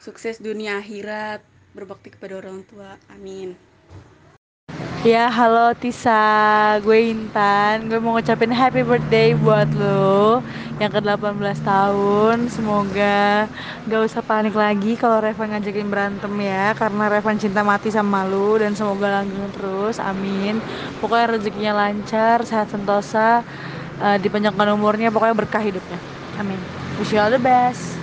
Sukses 0.00 0.40
dunia 0.40 0.80
akhirat 0.80 1.44
berbakti 1.76 2.10
kepada 2.16 2.40
orang 2.40 2.64
tua. 2.64 2.96
Amin. 3.12 3.52
Ya, 5.04 5.28
halo 5.28 5.76
Tisa, 5.76 6.80
gue 6.80 7.12
Intan. 7.12 7.92
Gue 7.92 8.00
mau 8.00 8.16
ngucapin 8.16 8.50
happy 8.50 8.80
birthday 8.80 9.36
buat 9.36 9.68
lo 9.76 10.40
yang 10.82 10.90
ke-18 10.90 11.62
tahun. 11.62 12.50
Semoga 12.50 13.46
gak 13.86 14.02
usah 14.02 14.18
panik 14.26 14.58
lagi 14.58 14.98
kalau 14.98 15.22
Revan 15.22 15.54
ngajakin 15.54 15.86
berantem 15.86 16.32
ya, 16.42 16.74
karena 16.74 17.06
Revan 17.06 17.38
cinta 17.38 17.62
mati 17.62 17.94
sama 17.94 18.26
lo 18.26 18.58
dan 18.58 18.74
semoga 18.74 19.22
langgeng 19.22 19.46
terus. 19.54 20.02
Amin. 20.02 20.58
Pokoknya 20.98 21.38
rezekinya 21.38 21.72
lancar, 21.86 22.42
sehat 22.42 22.74
sentosa, 22.74 23.46
uh, 24.02 24.18
dipanjangkan 24.18 24.74
umurnya, 24.74 25.14
pokoknya 25.14 25.38
berkah 25.38 25.62
hidupnya. 25.62 26.02
Amin. 26.42 26.58
Wish 26.98 27.14
you 27.14 27.22
all 27.22 27.30
the 27.30 27.38
best. 27.38 27.94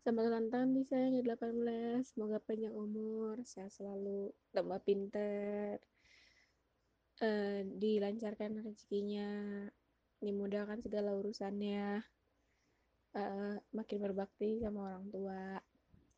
Selamat 0.00 0.24
ulang 0.32 0.48
tahun 0.48 0.68
Lisa 0.72 0.96
yang 0.96 1.20
ke-18. 1.20 2.16
Semoga 2.16 2.40
panjang 2.40 2.72
umur, 2.72 3.44
sehat 3.44 3.76
selalu, 3.76 4.32
tambah 4.56 4.80
pinter, 4.88 5.84
uh, 7.20 7.60
dilancarkan 7.76 8.64
rezekinya, 8.64 9.68
dimudahkan 10.18 10.82
segala 10.82 11.14
urusannya, 11.14 12.02
uh, 13.14 13.56
makin 13.72 13.98
berbakti 14.02 14.58
sama 14.58 14.92
orang 14.92 15.06
tua. 15.10 15.62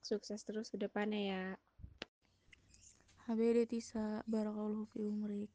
Sukses 0.00 0.40
terus 0.42 0.73
ke 0.73 0.80
depannya 0.80 1.21
ya. 1.21 1.45
HBD 3.28 3.69
Tisa, 3.69 4.25
barakallahu 4.26 4.88
fi 4.90 5.04
umrik. 5.04 5.52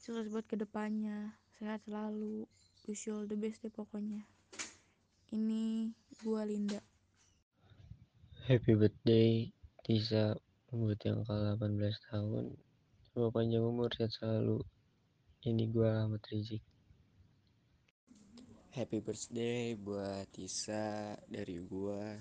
Sukses 0.00 0.32
buat 0.32 0.48
ke 0.48 0.58
depannya, 0.58 1.36
sehat 1.60 1.84
selalu, 1.86 2.48
wish 2.88 3.06
you 3.06 3.14
all 3.14 3.28
the 3.28 3.38
best 3.38 3.62
deh 3.62 3.70
pokoknya. 3.70 4.24
Ini 5.30 5.92
gua 6.24 6.42
Linda. 6.48 6.80
Happy 8.50 8.74
birthday 8.74 9.52
Tisa 9.86 10.34
buat 10.72 10.98
yang 11.04 11.22
ke-18 11.22 11.94
tahun. 12.10 12.56
Semoga 13.06 13.28
panjang 13.38 13.62
umur 13.62 13.92
sehat 13.92 14.16
selalu. 14.16 14.64
Ini 15.44 15.68
gua 15.70 16.08
Ahmad 16.08 16.24
Rizik. 16.32 16.64
Happy 18.72 19.04
birthday 19.04 19.76
buat 19.76 20.32
Tisa 20.32 21.12
dari 21.28 21.60
gua 21.60 22.16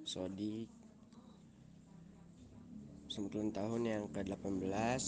Sodik. 0.00 0.72
Selamat 3.12 3.52
tahun 3.52 3.82
yang 3.84 4.04
ke-18. 4.08 5.04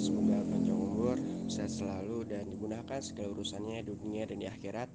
Semoga 0.00 0.40
panjang 0.48 0.80
umur, 0.80 1.20
sehat 1.52 1.76
selalu 1.76 2.24
dan 2.24 2.48
dimudahkan 2.48 3.04
segala 3.04 3.36
urusannya 3.36 3.84
dunia 3.84 4.24
dan 4.24 4.40
di 4.40 4.48
akhirat. 4.48 4.88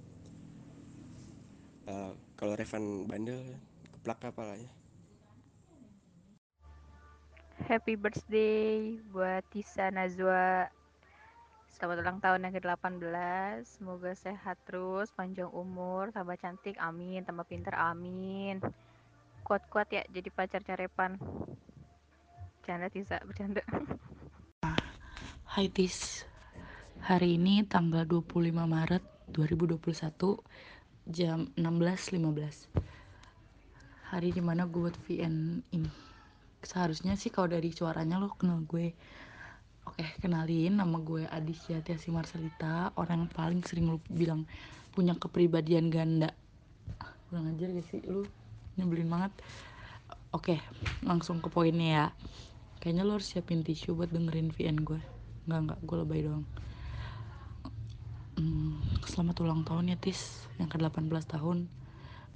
Uh, 1.85 2.17
kalau 2.33 2.57
Revan 2.57 3.05
bandel 3.05 3.53
keplak 4.01 4.17
kepalanya. 4.17 4.73
Happy 7.69 7.93
birthday 7.93 8.97
buat 9.13 9.45
Tisa 9.53 9.93
Nazwa. 9.93 10.73
Selamat 11.77 12.01
ulang 12.01 12.17
tahun 12.17 12.41
yang 12.41 12.57
ke-18. 12.57 13.61
Semoga 13.61 14.09
sehat 14.17 14.57
terus, 14.65 15.13
panjang 15.13 15.45
umur, 15.53 16.09
tambah 16.09 16.33
cantik, 16.41 16.73
amin. 16.81 17.21
Tambah 17.21 17.45
pinter, 17.45 17.69
amin. 17.77 18.57
Kuat-kuat 19.45 19.85
ya 19.93 20.01
jadi 20.09 20.25
pacar 20.33 20.65
carepan. 20.65 21.21
Bercanda 22.57 22.89
Tisa, 22.89 23.21
bercanda. 23.29 23.61
Hai 25.45 25.69
Tis. 25.69 26.25
Hari 27.05 27.37
ini 27.37 27.61
tanggal 27.69 28.09
25 28.09 28.57
Maret 28.57 29.05
2021 29.29 29.77
jam 31.13 31.45
16.15 31.53 32.73
hari 34.09 34.33
di 34.33 34.41
mana 34.41 34.65
gue 34.65 34.89
buat 34.89 34.97
VN 35.05 35.61
ini 35.77 35.91
seharusnya 36.65 37.13
sih 37.13 37.29
kalau 37.29 37.53
dari 37.53 37.69
suaranya 37.69 38.17
lo 38.17 38.33
kenal 38.33 38.65
gue 38.65 38.91
oke 39.97 40.21
kenalin 40.21 40.77
nama 40.77 41.01
gue 41.01 41.25
Adisya 41.25 41.81
Tiasi 41.81 42.13
Marcelita. 42.13 42.93
Orang 43.01 43.25
yang 43.25 43.33
paling 43.33 43.65
sering 43.65 43.89
lo 43.89 43.97
bilang 44.13 44.45
punya 44.93 45.17
kepribadian 45.17 45.89
ganda. 45.89 46.37
Kurang 47.25 47.49
ajar 47.57 47.73
gak 47.73 47.85
sih? 47.89 48.05
Lu 48.05 48.21
nyebelin 48.77 49.09
banget. 49.09 49.33
Oke 50.29 50.61
langsung 51.01 51.41
ke 51.41 51.49
poinnya 51.49 51.89
ya. 51.89 52.05
Kayaknya 52.77 53.09
lo 53.09 53.17
harus 53.17 53.25
siapin 53.33 53.65
tisu 53.65 53.97
buat 53.97 54.13
dengerin 54.13 54.53
VN 54.53 54.85
gue. 54.85 55.01
Nggak 55.49 55.59
nggak. 55.65 55.79
Gue 55.81 55.97
lebay 55.97 56.21
doang. 56.29 56.45
Hmm, 58.37 58.77
selamat 59.01 59.41
ulang 59.41 59.65
tahun 59.65 59.89
ya 59.89 59.97
Tis. 59.97 60.45
Yang 60.61 60.77
ke 60.77 60.77
18 60.77 61.09
tahun. 61.25 61.65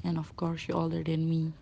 And 0.02 0.18
of 0.18 0.34
course 0.34 0.66
you 0.66 0.74
older 0.74 1.06
than 1.06 1.30
me 1.30 1.54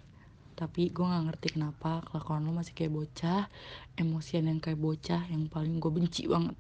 tapi 0.60 0.92
gue 0.92 1.06
nggak 1.08 1.32
ngerti 1.32 1.48
kenapa 1.56 2.04
kelakuan 2.04 2.44
lo 2.44 2.52
masih 2.52 2.76
kayak 2.76 2.92
bocah 2.92 3.48
emosian 3.96 4.52
yang 4.52 4.60
kayak 4.60 4.76
bocah 4.76 5.24
yang 5.32 5.48
paling 5.48 5.80
gue 5.80 5.88
benci 5.88 6.28
banget. 6.28 6.60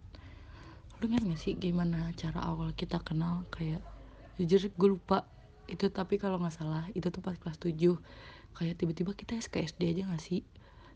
Lo 0.95 1.03
ingat 1.03 1.27
gak 1.27 1.39
sih 1.43 1.59
gimana 1.59 2.15
cara 2.15 2.39
awal 2.47 2.71
kita 2.71 3.03
kenal 3.03 3.43
kayak 3.51 3.83
jujur 4.39 4.71
gue 4.71 4.89
lupa. 4.95 5.27
Itu 5.67 5.91
tapi 5.91 6.15
kalau 6.15 6.39
nggak 6.39 6.55
salah 6.55 6.87
itu 6.95 7.11
tuh 7.11 7.19
pas 7.19 7.35
kelas 7.35 7.59
7 7.59 7.75
kayak 8.55 8.79
tiba-tiba 8.79 9.11
kita 9.11 9.35
SKSD 9.35 9.91
aja 9.91 10.07
gak 10.15 10.23
sih? 10.23 10.47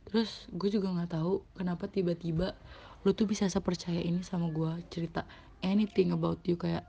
Terus 0.08 0.48
gue 0.56 0.72
juga 0.72 0.88
nggak 0.96 1.20
tahu 1.20 1.44
kenapa 1.60 1.92
tiba-tiba 1.92 2.56
lo 3.04 3.12
tuh 3.12 3.28
bisa 3.28 3.52
sepercaya 3.52 4.00
ini 4.00 4.24
sama 4.24 4.48
gue 4.48 4.80
cerita 4.88 5.28
anything 5.60 6.16
about 6.16 6.40
you. 6.48 6.56
Kayak 6.56 6.88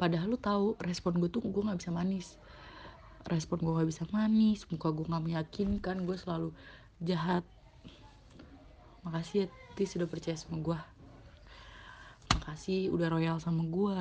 padahal 0.00 0.32
lo 0.32 0.40
tahu 0.40 0.80
respon 0.80 1.20
gue 1.20 1.28
tuh 1.28 1.44
gue 1.44 1.62
nggak 1.68 1.84
bisa 1.84 1.92
manis 1.92 2.40
respon 3.28 3.60
gue 3.64 3.72
gak 3.72 3.88
bisa 3.88 4.04
manis 4.12 4.68
muka 4.68 4.92
gue 4.92 5.06
gak 5.08 5.24
meyakinkan 5.24 6.04
gue 6.04 6.16
selalu 6.16 6.50
jahat. 7.00 7.44
Makasih 9.04 9.44
ya 9.44 9.46
Tis 9.74 9.90
sudah 9.90 10.06
percaya 10.06 10.38
sama 10.38 10.62
gue 10.62 10.78
makasih 12.44 12.92
udah 12.92 13.08
royal 13.08 13.40
sama 13.40 13.64
gue 13.64 13.98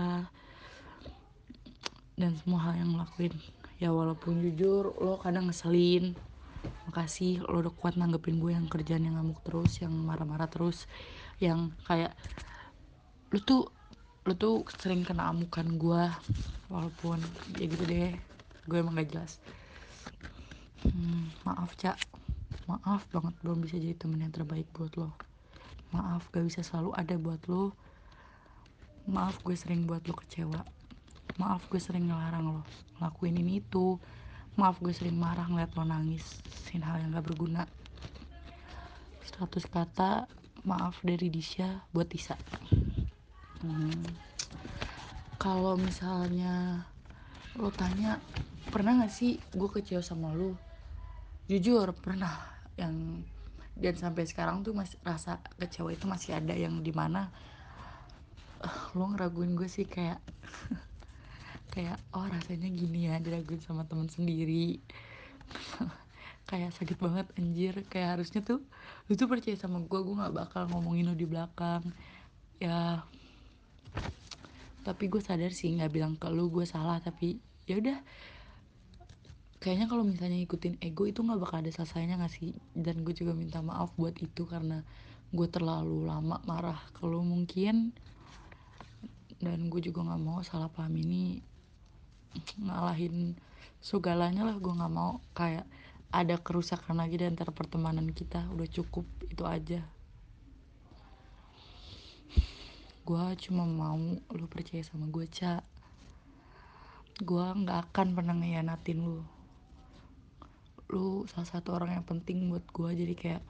dan 2.19 2.35
semua 2.43 2.69
hal 2.69 2.75
yang 2.75 2.91
ngelakuin. 2.91 3.33
Ya 3.79 3.89
walaupun 3.95 4.43
jujur 4.43 4.91
lo 4.99 5.15
kadang 5.23 5.47
ngeselin. 5.47 6.11
Makasih 6.91 7.47
lo 7.47 7.63
udah 7.63 7.71
kuat 7.71 7.95
nanggepin 7.95 8.43
gue 8.43 8.51
yang 8.51 8.67
kerjaan 8.67 9.07
yang 9.07 9.15
ngamuk 9.15 9.39
terus 9.47 9.79
yang 9.79 9.95
marah-marah 9.95 10.51
terus 10.51 10.91
yang 11.39 11.71
kayak 11.87 12.11
lo 13.31 13.39
tuh 13.39 13.71
lo 14.27 14.35
tuh 14.35 14.67
sering 14.75 15.07
kena 15.07 15.31
amukan 15.31 15.79
gue 15.79 16.03
walaupun 16.67 17.23
ya 17.55 17.65
gitu 17.65 17.83
deh 17.87 18.11
gue 18.67 18.77
emang 18.79 18.95
gak 18.95 19.09
jelas. 19.11 19.39
Hmm, 20.83 21.31
maaf 21.47 21.75
cak. 21.79 21.99
Maaf 22.67 23.03
banget 23.11 23.35
belum 23.43 23.63
bisa 23.63 23.75
jadi 23.75 23.95
temen 23.95 24.23
yang 24.23 24.31
terbaik 24.31 24.67
buat 24.71 24.95
lo. 24.95 25.11
Maaf 25.91 26.31
gak 26.31 26.47
bisa 26.47 26.63
selalu 26.63 26.95
ada 26.95 27.15
buat 27.19 27.41
lo. 27.51 27.75
Maaf 29.07 29.43
gue 29.43 29.55
sering 29.55 29.83
buat 29.83 30.03
lo 30.07 30.15
kecewa. 30.15 30.61
Maaf 31.39 31.67
gue 31.67 31.79
sering 31.79 32.07
ngelarang 32.07 32.59
lo 32.59 32.61
ngelakuin 32.99 33.39
ini 33.39 33.59
itu. 33.59 33.99
Maaf 34.55 34.79
gue 34.79 34.93
sering 34.95 35.17
marah 35.17 35.47
ngeliat 35.49 35.75
lo 35.75 35.83
nangis 35.83 36.23
sin 36.67 36.83
hal 36.83 37.03
yang 37.03 37.11
gak 37.11 37.27
berguna. 37.27 37.67
100 39.33 39.65
kata 39.65 40.29
maaf 40.63 41.01
dari 41.03 41.27
Disha 41.27 41.83
buat 41.91 42.07
Tisa. 42.07 42.37
Hmm. 43.63 44.03
kalau 45.39 45.79
misalnya 45.79 46.83
lo 47.55 47.71
tanya 47.71 48.19
pernah 48.73 49.05
gak 49.05 49.13
sih 49.13 49.37
gue 49.53 49.69
kecewa 49.69 50.01
sama 50.01 50.33
lu? 50.33 50.57
Jujur 51.45 51.93
pernah. 51.93 52.33
Yang 52.73 53.21
dan 53.77 53.93
sampai 53.97 54.25
sekarang 54.25 54.65
tuh 54.65 54.73
masih 54.73 54.97
rasa 55.05 55.37
kecewa 55.61 55.93
itu 55.93 56.09
masih 56.09 56.41
ada. 56.41 56.57
Yang 56.57 56.81
di 56.81 56.89
mana 56.89 57.29
uh, 58.65 58.81
lo 58.97 59.13
ngeraguin 59.13 59.53
gue 59.53 59.69
sih 59.69 59.85
kayak 59.85 60.17
kayak 61.77 62.01
oh 62.17 62.25
rasanya 62.25 62.65
gini 62.73 63.13
ya 63.13 63.21
diraguin 63.21 63.61
sama 63.61 63.85
temen 63.85 64.09
sendiri. 64.09 64.81
Kayak 66.43 66.75
sakit 66.75 66.99
banget 66.99 67.25
anjir. 67.39 67.73
Kayak 67.87 68.19
harusnya 68.19 68.43
tuh 68.43 68.59
lu 69.07 69.15
tuh 69.15 69.31
percaya 69.31 69.55
sama 69.55 69.79
gue 69.79 69.99
gue 70.01 70.15
nggak 70.17 70.35
bakal 70.35 70.67
ngomongin 70.69 71.09
lu 71.09 71.15
di 71.15 71.23
belakang. 71.23 71.81
Ya 72.59 73.01
tapi 74.83 75.07
gue 75.07 75.23
sadar 75.23 75.55
sih 75.55 75.71
nggak 75.71 75.93
bilang 75.93 76.13
ke 76.19 76.27
lu 76.29 76.51
gue 76.51 76.67
salah. 76.67 76.99
Tapi 76.99 77.39
ya 77.63 77.79
udah 77.79 77.97
kayaknya 79.63 79.87
kalau 79.87 80.03
misalnya 80.03 80.43
ikutin 80.43 80.75
ego 80.83 81.07
itu 81.07 81.23
nggak 81.23 81.39
bakal 81.39 81.63
ada 81.63 81.71
selesainya 81.71 82.19
nggak 82.19 82.33
sih? 82.35 82.51
Dan 82.75 83.07
gue 83.07 83.15
juga 83.15 83.31
minta 83.31 83.63
maaf 83.63 83.95
buat 83.95 84.11
itu 84.19 84.43
karena 84.43 84.83
gue 85.31 85.47
terlalu 85.47 86.03
lama 86.03 86.43
marah. 86.43 86.83
Ke 86.91 87.07
lu 87.07 87.23
mungkin 87.23 87.95
dan 89.39 89.71
gue 89.71 89.79
juga 89.79 90.03
nggak 90.03 90.21
mau 90.21 90.43
salah 90.43 90.67
paham 90.67 90.99
ini 90.99 91.39
ngalahin 92.59 93.39
segalanya 93.79 94.43
lah. 94.43 94.59
Gue 94.59 94.75
nggak 94.75 94.91
mau 94.91 95.23
kayak 95.31 95.63
ada 96.11 96.35
kerusakan 96.35 96.99
lagi 96.99 97.23
di 97.23 97.25
antara 97.31 97.55
pertemanan 97.55 98.11
kita. 98.11 98.43
Udah 98.51 98.67
cukup 98.67 99.07
itu 99.31 99.47
aja. 99.47 99.79
Gue 103.07 103.23
cuma 103.47 103.63
mau 103.63 103.95
lu 104.27 104.45
percaya 104.51 104.83
sama 104.83 105.07
gue 105.07 105.23
cak 105.23 105.73
gue 107.21 107.45
nggak 107.45 107.93
akan 107.93 108.17
pernah 108.17 108.33
ngehianatin 108.33 109.05
lu 109.05 109.21
lu 110.93 111.25
salah 111.25 111.49
satu 111.49 111.73
orang 111.73 111.97
yang 111.97 112.05
penting 112.05 112.53
buat 112.53 112.61
gue 112.69 112.89
jadi 112.93 113.13
kayak 113.17 113.43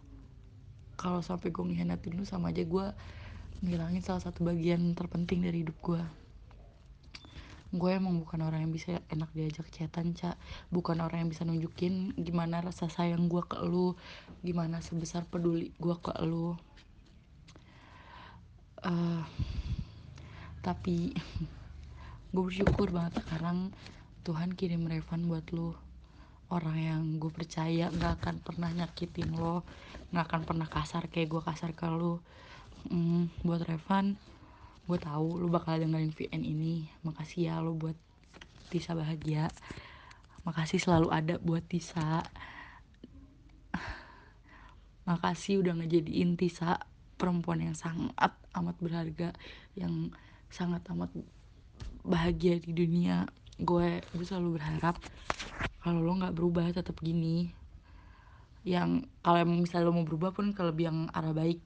kalau 0.96 1.20
sampai 1.20 1.52
gue 1.52 1.64
ngehianatin 1.68 2.16
lu 2.16 2.24
sama 2.24 2.56
aja 2.56 2.64
gue 2.64 2.86
ngilangin 3.60 4.00
salah 4.00 4.24
satu 4.24 4.48
bagian 4.48 4.96
terpenting 4.96 5.44
dari 5.44 5.68
hidup 5.68 5.76
gue 5.84 6.00
gue 7.74 7.90
emang 7.90 8.22
bukan 8.22 8.46
orang 8.46 8.70
yang 8.70 8.74
bisa 8.74 9.02
enak 9.10 9.34
diajak 9.34 9.66
chatan 9.74 10.14
cak 10.14 10.38
bukan 10.70 11.02
orang 11.02 11.26
yang 11.26 11.30
bisa 11.34 11.42
nunjukin 11.42 12.14
gimana 12.22 12.62
rasa 12.62 12.86
sayang 12.86 13.26
gue 13.26 13.42
ke 13.42 13.58
lu 13.66 13.98
gimana 14.46 14.78
sebesar 14.78 15.26
peduli 15.26 15.74
gue 15.82 15.96
ke 15.98 16.14
lu. 16.22 16.54
Uh, 18.84 19.26
tapi 20.62 21.18
gue 22.34 22.44
bersyukur 22.46 22.94
banget 22.94 23.26
sekarang 23.26 23.74
Tuhan 24.22 24.54
kirim 24.54 24.86
Revan 24.86 25.26
buat 25.26 25.50
lu 25.50 25.74
orang 26.54 26.78
yang 26.78 27.02
gue 27.18 27.34
percaya 27.34 27.90
nggak 27.90 28.22
akan 28.22 28.36
pernah 28.46 28.70
nyakitin 28.70 29.34
lo 29.34 29.66
nggak 30.14 30.26
akan 30.30 30.42
pernah 30.46 30.68
kasar 30.70 31.10
kayak 31.10 31.34
gue 31.34 31.42
kasar 31.42 31.74
ke 31.74 31.90
lu 31.90 32.22
mm, 32.94 33.42
buat 33.42 33.66
Revan 33.66 34.14
gue 34.84 35.00
tahu 35.00 35.40
lu 35.40 35.48
bakal 35.48 35.80
dengerin 35.80 36.12
VN 36.12 36.44
ini. 36.44 36.92
Makasih 37.08 37.48
ya 37.48 37.64
lu 37.64 37.76
buat 37.76 37.96
Tisa 38.68 38.98
bahagia. 38.98 39.48
Makasih 40.44 40.80
selalu 40.82 41.08
ada 41.14 41.36
buat 41.40 41.64
Tisa. 41.64 42.20
Makasih 45.10 45.64
udah 45.64 45.80
ngejadiin 45.80 46.36
Tisa 46.36 46.84
perempuan 47.16 47.64
yang 47.64 47.78
sangat 47.78 48.36
amat 48.52 48.76
berharga 48.84 49.32
yang 49.80 50.12
sangat 50.52 50.84
amat 50.92 51.16
bahagia 52.04 52.60
di 52.60 52.76
dunia. 52.76 53.24
Gue 53.56 54.04
gue 54.12 54.26
selalu 54.28 54.60
berharap 54.60 55.00
kalau 55.84 56.00
lo 56.00 56.16
nggak 56.16 56.32
berubah 56.32 56.72
tetap 56.72 56.96
gini. 57.04 57.52
Yang 58.64 59.12
kalau 59.20 59.44
misalnya 59.44 59.92
lo 59.92 60.00
mau 60.00 60.08
berubah 60.08 60.32
pun 60.32 60.56
ke 60.56 60.64
lebih 60.64 60.88
yang 60.88 61.00
arah 61.12 61.36
baik. 61.36 61.60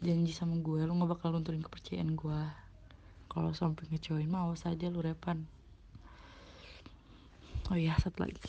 Janji 0.00 0.36
sama 0.36 0.60
gue 0.60 0.84
lu 0.84 0.92
gak 0.96 1.12
bakal 1.16 1.32
lunturin 1.32 1.64
kepercayaan 1.64 2.12
gue. 2.12 2.40
Kalau 3.32 3.50
sampai 3.56 3.88
ngecewain 3.88 4.28
mau 4.28 4.52
saja 4.52 4.92
lu 4.92 5.00
repan. 5.00 5.40
Oh 7.72 7.76
iya 7.80 7.96
satu 7.96 8.28
lagi. 8.28 8.40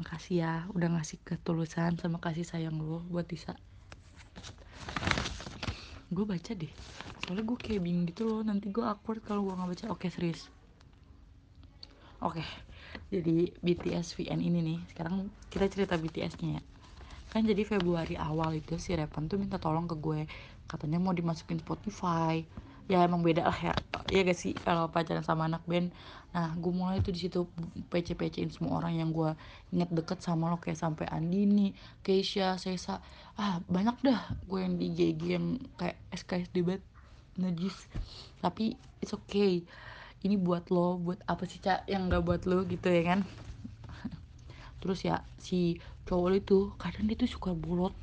Makasih 0.00 0.34
ya 0.40 0.52
udah 0.72 0.96
ngasih 0.96 1.20
ketulusan 1.20 2.00
sama 2.00 2.16
kasih 2.16 2.48
sayang 2.48 2.80
lu 2.80 3.04
buat 3.12 3.28
Tisa 3.28 3.56
gue 6.06 6.22
baca 6.22 6.52
deh. 6.54 6.70
Soalnya 7.26 7.42
gue 7.42 7.58
kayak 7.58 7.82
bingung 7.82 8.06
gitu 8.06 8.30
loh 8.30 8.40
nanti 8.46 8.70
gue 8.70 8.84
awkward 8.84 9.20
kalau 9.26 9.42
gue 9.42 9.54
nggak 9.58 9.70
baca. 9.74 9.84
Oke 9.90 10.06
serius. 10.08 10.46
Oke 12.22 12.46
jadi 13.10 13.52
BTS 13.62 14.18
VN 14.18 14.40
ini 14.42 14.58
nih. 14.62 14.78
Sekarang 14.90 15.30
kita 15.48 15.70
cerita 15.70 15.94
BTS 15.94 16.40
nya 16.42 16.58
ya. 16.58 16.62
Kan 17.30 17.44
jadi 17.44 17.62
Februari 17.68 18.16
awal 18.16 18.58
itu 18.58 18.80
si 18.80 18.96
Repan 18.96 19.28
tuh 19.28 19.36
minta 19.36 19.60
tolong 19.60 19.84
ke 19.84 19.96
gue. 19.98 20.24
Katanya 20.66 20.98
mau 20.98 21.12
dimasukin 21.12 21.60
Spotify. 21.60 22.42
Ya 22.86 23.02
emang 23.02 23.22
beda 23.22 23.50
lah 23.50 23.58
ya. 23.58 23.74
Ya 24.08 24.20
gak 24.22 24.38
sih? 24.38 24.54
Kalau 24.54 24.88
pacaran 24.88 25.26
sama 25.26 25.50
anak 25.50 25.62
band. 25.66 25.90
Nah 26.30 26.54
gue 26.54 26.72
mulai 26.72 27.02
tuh 27.02 27.10
di 27.10 27.20
situ 27.26 27.48
pc 27.90 28.14
pcin 28.14 28.52
semua 28.52 28.78
orang 28.78 29.00
yang 29.00 29.10
gue 29.10 29.34
inget 29.74 29.90
deket 29.90 30.22
sama 30.22 30.50
lo. 30.50 30.58
Kayak 30.62 30.80
sampai 30.80 31.06
Andini 31.10 31.74
Keisha 32.06 32.56
Sesa. 32.56 33.02
Ah 33.34 33.58
banyak 33.66 34.00
dah 34.06 34.22
gue 34.46 34.60
yang 34.62 34.74
di 34.78 34.86
GG 34.94 35.22
yang 35.26 35.46
kayak 35.76 35.98
SKS 36.14 36.50
debat 36.54 36.80
najis. 37.36 37.74
Tapi 38.40 38.78
it's 39.02 39.12
okay 39.12 39.66
ini 40.26 40.36
buat 40.36 40.68
lo 40.74 40.98
buat 40.98 41.22
apa 41.30 41.46
sih 41.46 41.62
cak 41.62 41.86
yang 41.86 42.10
gak 42.10 42.26
buat 42.26 42.42
lo 42.50 42.66
gitu 42.66 42.90
ya 42.90 43.02
kan? 43.14 43.20
Terus 44.82 45.06
ya 45.06 45.22
si 45.38 45.78
cowok 46.06 46.30
itu 46.34 46.58
kadang 46.78 47.06
dia 47.06 47.16
tuh 47.18 47.30
suka 47.30 47.50
bolot 47.54 47.94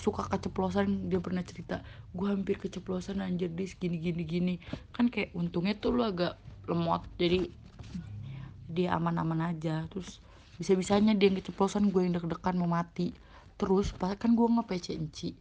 suka 0.00 0.24
keceplosan 0.24 1.12
dia 1.12 1.20
pernah 1.20 1.44
cerita 1.44 1.84
gue 2.16 2.24
hampir 2.24 2.56
keceplosan 2.56 3.20
anjir 3.20 3.52
di 3.52 3.64
gini 3.68 3.96
gini 3.98 4.22
gini. 4.24 4.54
Kan 4.92 5.08
kayak 5.08 5.32
untungnya 5.32 5.76
tuh 5.76 5.92
lu 5.96 6.04
agak 6.04 6.36
lemot 6.68 7.04
jadi 7.16 7.48
dia 8.68 8.96
aman-aman 8.96 9.52
aja. 9.52 9.88
Terus 9.88 10.20
bisa-bisanya 10.56 11.16
dia 11.16 11.32
yang 11.32 11.40
keceplosan 11.40 11.92
gue 11.92 12.00
yang 12.04 12.16
deg-degan 12.16 12.56
mau 12.60 12.70
mati. 12.70 13.12
Terus 13.60 13.92
pas 13.92 14.16
kan 14.16 14.32
gue 14.32 14.46
nge-PC 14.48 14.96
Enci 14.96 15.32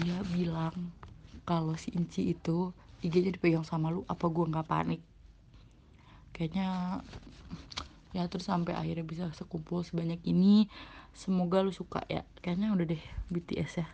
dia 0.00 0.16
bilang 0.32 0.72
kalau 1.44 1.76
si 1.76 1.92
Enci 1.92 2.32
itu 2.32 2.72
IG-nya 3.04 3.36
dipegang 3.36 3.68
sama 3.68 3.92
lu 3.92 4.00
apa 4.08 4.26
gue 4.32 4.44
nggak 4.48 4.64
panik 4.64 5.00
kayaknya 6.34 7.00
ya 8.10 8.26
terus 8.26 8.50
sampai 8.50 8.74
akhirnya 8.74 9.06
bisa 9.06 9.30
sekumpul 9.32 9.86
sebanyak 9.86 10.18
ini. 10.26 10.66
Semoga 11.14 11.62
lu 11.62 11.70
suka 11.70 12.02
ya. 12.10 12.26
Kayaknya 12.42 12.74
udah 12.74 12.86
deh 12.90 13.04
BTS 13.30 13.86
ya. 13.86 13.88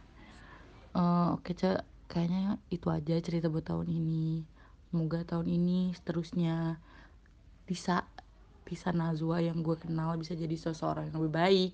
Uh, 0.97 1.37
oke 1.39 1.53
cek 1.53 1.85
kayaknya 2.11 2.59
itu 2.73 2.89
aja 2.91 3.15
cerita 3.21 3.53
buat 3.53 3.69
tahun 3.69 3.87
ini. 3.87 4.43
Semoga 4.91 5.23
tahun 5.23 5.47
ini 5.47 5.93
seterusnya 5.95 6.81
bisa 7.69 8.09
bisa 8.67 8.91
Nazwa 8.91 9.39
yang 9.39 9.63
gue 9.63 9.77
kenal 9.79 10.19
bisa 10.19 10.35
jadi 10.35 10.57
seseorang 10.57 11.13
yang 11.13 11.23
lebih 11.23 11.35
baik. 11.37 11.73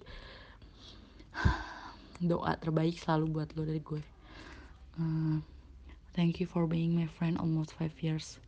Doa 2.31 2.59
terbaik 2.59 2.99
selalu 2.99 3.41
buat 3.41 3.49
lo 3.57 3.63
dari 3.65 3.81
gue. 3.81 4.03
Uh, 4.99 5.41
thank 6.13 6.43
you 6.43 6.49
for 6.49 6.67
being 6.69 6.93
my 6.93 7.09
friend 7.09 7.37
almost 7.37 7.73
five 7.77 7.93
years 8.01 8.41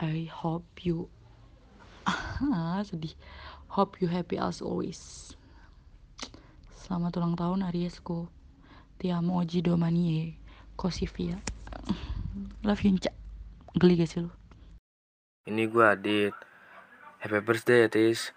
I 0.00 0.26
hope 0.26 0.66
you 0.82 1.06
sedih 2.88 3.14
hope 3.70 4.02
you 4.02 4.10
happy 4.10 4.36
as 4.36 4.58
always 4.60 5.34
Selamat 6.84 7.16
ulang 7.16 7.32
tahun 7.32 7.64
Ariesku. 7.64 8.28
Ti 9.00 9.08
amo 9.08 9.40
oggi 9.40 9.64
domani. 9.64 10.36
Love 12.68 12.82
you, 12.84 13.00
Cak. 13.00 13.16
Geli 13.80 13.96
gak 13.96 14.12
sih 14.12 14.20
lu? 14.20 14.28
Ini 15.48 15.64
gue 15.64 15.80
Adit. 15.80 16.36
Happy 17.24 17.40
birthday 17.40 17.86
ya, 17.86 17.88
Tis. 17.88 18.36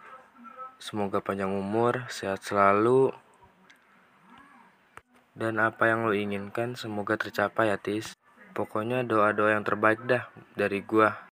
Semoga 0.79 1.19
panjang 1.19 1.51
umur, 1.51 2.07
sehat 2.07 2.39
selalu. 2.39 3.11
Dan 5.35 5.59
apa 5.59 5.91
yang 5.91 6.07
lo 6.07 6.15
inginkan 6.15 6.79
semoga 6.79 7.19
tercapai 7.19 7.67
ya, 7.67 7.75
Tis. 7.75 8.15
Pokoknya 8.55 9.03
doa-doa 9.03 9.59
yang 9.59 9.67
terbaik 9.67 10.07
dah 10.07 10.31
dari 10.55 10.79
gue. 10.79 11.26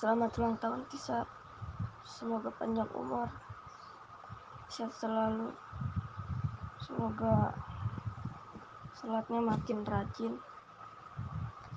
Selamat 0.00 0.32
ulang 0.40 0.56
tahun, 0.56 0.80
Tisa. 0.88 1.28
Semoga 2.08 2.48
panjang 2.56 2.88
umur, 2.96 3.28
sehat 4.72 4.96
selalu. 4.96 5.52
Semoga 6.80 7.52
sholatnya 8.96 9.44
makin 9.44 9.84
rajin. 9.84 10.40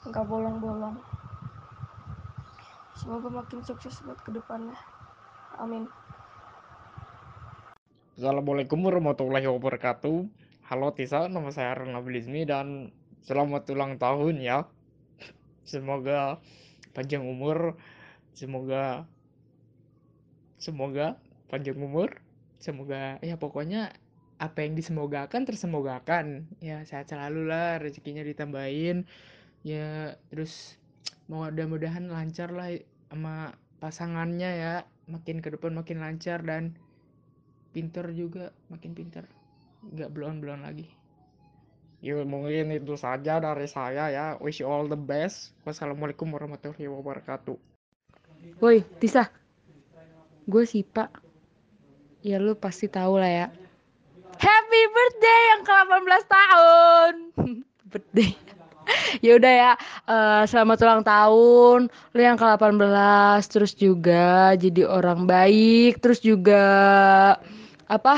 Nggak 0.07 0.23
bolong-bolong. 0.23 0.95
Semoga 2.95 3.43
makin 3.43 3.59
sukses 3.59 3.99
buat 4.07 4.15
ke 4.23 4.31
depannya. 4.31 4.79
Amin. 5.59 5.91
Assalamualaikum 8.15 8.87
warahmatullahi 8.87 9.51
wabarakatuh. 9.51 10.31
Halo 10.71 10.95
Tisa, 10.95 11.27
nama 11.27 11.51
saya 11.51 11.75
Arun 11.75 11.91
Abilizmi 11.91 12.47
dan 12.47 12.95
selamat 13.27 13.67
ulang 13.75 13.99
tahun 13.99 14.39
ya. 14.39 14.63
Semoga 15.67 16.39
panjang 16.95 17.27
umur 17.27 17.75
Semoga 18.33 19.05
Semoga 20.57 21.17
panjang 21.49 21.77
umur 21.77 22.21
Semoga 22.57 23.17
ya 23.21 23.35
pokoknya 23.37 23.93
apa 24.41 24.65
yang 24.65 24.75
disemogakan 24.75 25.47
tersemogakan 25.47 26.49
ya 26.59 26.83
sehat 26.83 27.07
selalu 27.07 27.47
lah 27.47 27.79
rezekinya 27.79 28.25
ditambahin 28.25 29.07
ya 29.63 30.19
terus 30.27 30.75
mudah-mudahan 31.31 32.11
lancar 32.11 32.51
lah 32.51 32.75
sama 33.07 33.55
pasangannya 33.79 34.51
ya 34.51 34.73
makin 35.07 35.39
ke 35.39 35.53
depan 35.53 35.71
makin 35.75 36.03
lancar 36.03 36.43
dan 36.43 36.75
pinter 37.71 38.11
juga 38.11 38.51
makin 38.67 38.91
pinter 38.91 39.23
nggak 39.95 40.11
belon 40.11 40.43
belon 40.43 40.63
lagi 40.63 40.91
Ya 42.03 42.19
mungkin 42.27 42.67
itu 42.75 42.99
saja 42.99 43.39
dari 43.39 43.63
saya 43.63 44.11
ya. 44.11 44.35
Wish 44.43 44.59
you 44.59 44.67
all 44.67 44.91
the 44.91 44.99
best. 44.99 45.55
Wassalamualaikum 45.63 46.35
warahmatullahi 46.35 46.91
wabarakatuh. 46.91 47.55
Woi, 48.63 48.83
Tisa. 48.99 49.27
Gue 50.47 50.63
Sipa. 50.67 51.07
Ya 52.23 52.39
lu 52.39 52.55
pasti 52.55 52.87
tahu 52.87 53.19
lah 53.19 53.27
ya. 53.27 53.47
Happy 54.39 54.81
birthday 54.91 55.41
yang 55.55 55.61
ke-18 55.67 56.23
tahun. 56.27 57.13
birthday. 57.91 58.31
ya 59.25 59.39
udah 59.39 59.53
ya, 59.53 59.71
eh, 60.07 60.43
selamat 60.47 60.77
ulang 60.83 61.03
tahun. 61.03 61.79
Lu 62.15 62.19
yang 62.19 62.37
ke-18 62.39 63.43
terus 63.47 63.73
juga 63.75 64.55
jadi 64.59 64.83
orang 64.87 65.25
baik, 65.27 66.03
terus 66.03 66.19
juga 66.19 66.63
apa? 67.87 68.15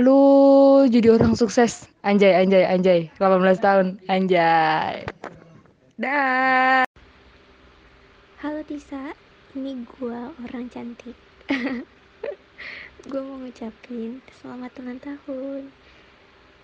Lu 0.00 0.84
jadi 0.88 1.12
orang 1.12 1.36
sukses. 1.36 1.88
Anjay, 2.00 2.32
anjay, 2.32 2.64
anjay. 2.64 3.00
18 3.20 3.60
tahun. 3.60 3.86
Anjay. 4.08 5.04
Dah. 6.00 6.89
Halo 8.40 8.64
Tisa, 8.64 9.12
ini 9.52 9.84
gua 9.84 10.32
orang 10.40 10.72
cantik. 10.72 11.12
gua 13.12 13.20
mau 13.20 13.36
ngucapin 13.36 14.24
selamat 14.40 14.80
ulang 14.80 14.96
tahun. 14.96 15.68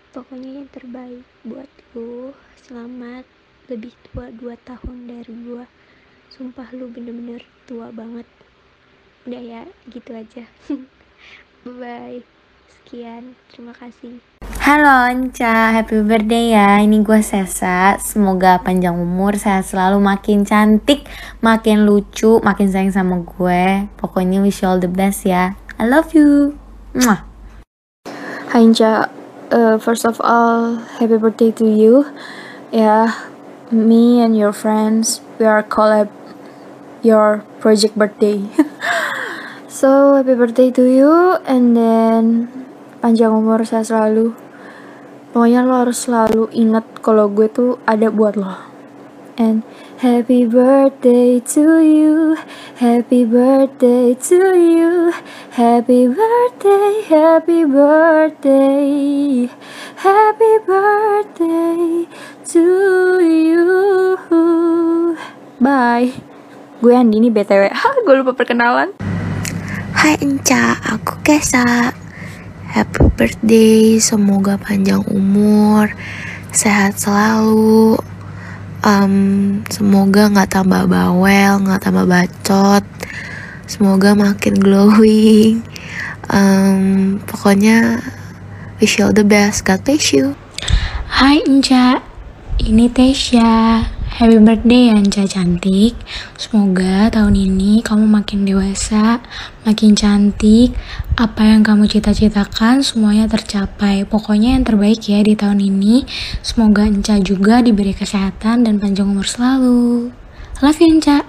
Pokoknya 0.08 0.64
yang 0.64 0.72
terbaik 0.72 1.20
buat 1.44 1.68
lu. 1.92 2.32
Selamat 2.64 3.28
lebih 3.68 3.92
tua 4.08 4.32
2 4.32 4.56
tahun 4.64 4.96
dari 5.04 5.34
gua. 5.44 5.68
Sumpah 6.32 6.72
lu 6.72 6.88
bener-bener 6.88 7.44
tua 7.68 7.92
banget. 7.92 8.24
Udah 9.28 9.44
ya, 9.44 9.62
gitu 9.92 10.16
aja. 10.16 10.48
Bye-bye. 11.68 12.24
Sekian, 12.72 13.36
terima 13.52 13.76
kasih. 13.76 14.16
Halo 14.66 14.90
Anca, 14.90 15.70
happy 15.78 16.02
birthday 16.02 16.50
ya. 16.50 16.82
Ini 16.82 17.06
gue 17.06 17.22
Sesa. 17.22 17.94
Semoga 18.02 18.58
panjang 18.58 18.98
umur, 18.98 19.38
sehat 19.38 19.62
selalu, 19.62 20.02
makin 20.02 20.42
cantik, 20.42 21.06
makin 21.38 21.86
lucu, 21.86 22.42
makin 22.42 22.66
sayang 22.66 22.90
sama 22.90 23.22
gue. 23.22 23.86
Pokoknya 23.94 24.42
wish 24.42 24.66
you 24.66 24.66
all 24.66 24.82
the 24.82 24.90
best 24.90 25.22
ya. 25.22 25.54
I 25.78 25.86
love 25.86 26.18
you. 26.18 26.58
Mwah. 26.98 27.22
Hi 28.50 28.58
Inca, 28.58 29.06
uh, 29.54 29.78
first 29.78 30.02
of 30.02 30.18
all, 30.18 30.82
happy 30.98 31.14
birthday 31.14 31.54
to 31.62 31.70
you. 31.70 32.10
Yeah, 32.74 33.14
me 33.70 34.18
and 34.18 34.34
your 34.34 34.50
friends, 34.50 35.22
we 35.38 35.46
are 35.46 35.62
collab 35.62 36.10
your 37.06 37.46
project 37.62 37.94
birthday. 37.94 38.42
so 39.70 40.18
happy 40.18 40.34
birthday 40.34 40.74
to 40.74 40.82
you, 40.90 41.38
and 41.46 41.78
then 41.78 42.50
panjang 42.98 43.30
umur 43.30 43.62
sehat 43.62 43.86
selalu. 43.86 44.34
Pokoknya 45.36 45.68
lo 45.68 45.84
harus 45.84 46.08
selalu 46.08 46.48
ingat 46.56 47.04
kalau 47.04 47.28
gue 47.28 47.44
tuh 47.52 47.76
ada 47.84 48.08
buat 48.08 48.40
lo. 48.40 48.56
And 49.36 49.68
happy 50.00 50.48
birthday 50.48 51.44
to 51.52 51.76
you, 51.84 52.40
happy 52.80 53.28
birthday 53.28 54.16
to 54.16 54.40
you, 54.56 55.12
happy 55.52 56.08
birthday, 56.08 57.04
happy 57.04 57.68
birthday, 57.68 58.88
happy 60.00 60.54
birthday 60.64 62.08
to 62.48 62.64
you. 63.20 63.68
Bye. 65.60 66.16
Gue 66.80 66.96
Andini 66.96 67.28
BTW. 67.28 67.76
Hah, 67.84 67.92
gue 68.08 68.14
lupa 68.24 68.32
perkenalan. 68.32 68.96
Hai 70.00 70.16
Enca, 70.16 70.80
aku 70.80 71.20
Kesa. 71.20 71.92
Happy 72.76 73.08
birthday, 73.16 73.96
semoga 73.96 74.60
panjang 74.60 75.00
umur, 75.08 75.96
sehat 76.52 77.00
selalu. 77.00 77.96
Em, 78.84 79.64
semoga 79.72 80.28
nggak 80.28 80.60
tambah 80.60 80.84
bawel, 80.84 81.64
nggak 81.64 81.80
tambah 81.80 82.04
bacot. 82.04 82.84
Semoga 83.64 84.12
makin 84.12 84.60
glowing. 84.60 85.64
Em, 86.28 87.16
pokoknya 87.24 88.04
wish 88.76 89.00
you 89.00 89.08
all 89.08 89.16
the 89.16 89.24
best. 89.24 89.64
God 89.64 89.80
bless 89.80 90.12
you. 90.12 90.36
Hai 91.08 91.48
Enca, 91.48 92.04
ini 92.60 92.92
Tesya. 92.92 93.95
Happy 94.16 94.40
birthday 94.40 94.88
ya 94.88 94.96
Enca 94.96 95.28
cantik. 95.28 95.92
Semoga 96.40 97.12
tahun 97.12 97.36
ini 97.36 97.84
kamu 97.84 98.08
makin 98.08 98.48
dewasa, 98.48 99.20
makin 99.68 99.92
cantik. 99.92 100.72
Apa 101.20 101.44
yang 101.44 101.60
kamu 101.60 101.84
cita-citakan 101.84 102.80
semuanya 102.80 103.28
tercapai. 103.28 104.08
Pokoknya 104.08 104.56
yang 104.56 104.64
terbaik 104.64 105.04
ya 105.04 105.20
di 105.20 105.36
tahun 105.36 105.60
ini. 105.60 106.08
Semoga 106.40 106.88
Enca 106.88 107.20
juga 107.20 107.60
diberi 107.60 107.92
kesehatan 107.92 108.64
dan 108.64 108.80
panjang 108.80 109.04
umur 109.04 109.28
selalu. 109.28 110.08
Love 110.64 110.80
you 110.80 110.96
Enca. 110.96 111.20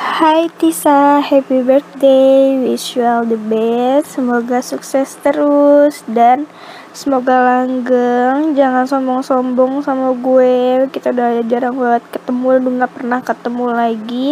Hai 0.00 0.48
Tisa, 0.56 1.20
happy 1.20 1.60
birthday. 1.60 2.56
Wish 2.56 2.96
you 2.96 3.04
all 3.04 3.28
the 3.28 3.36
best. 3.36 4.16
Semoga 4.16 4.64
sukses 4.64 5.20
terus 5.20 6.00
dan 6.08 6.48
semoga 6.96 7.36
langgeng. 7.36 8.56
Jangan 8.56 8.88
sombong-sombong 8.88 9.84
sama 9.84 10.16
gue. 10.16 10.88
Kita 10.88 11.12
udah 11.12 11.44
jarang 11.44 11.76
banget 11.76 12.16
ketemu, 12.16 12.48
udah 12.48 12.72
nggak 12.80 12.94
pernah 12.96 13.20
ketemu 13.20 13.66
lagi. 13.68 14.28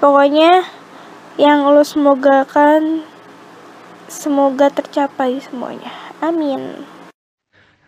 Pokoknya 0.00 0.64
yang 1.36 1.68
lo 1.68 1.84
semogakan 1.84 3.04
semoga 4.08 4.72
tercapai 4.72 5.36
semuanya. 5.44 5.92
Amin. 6.24 6.88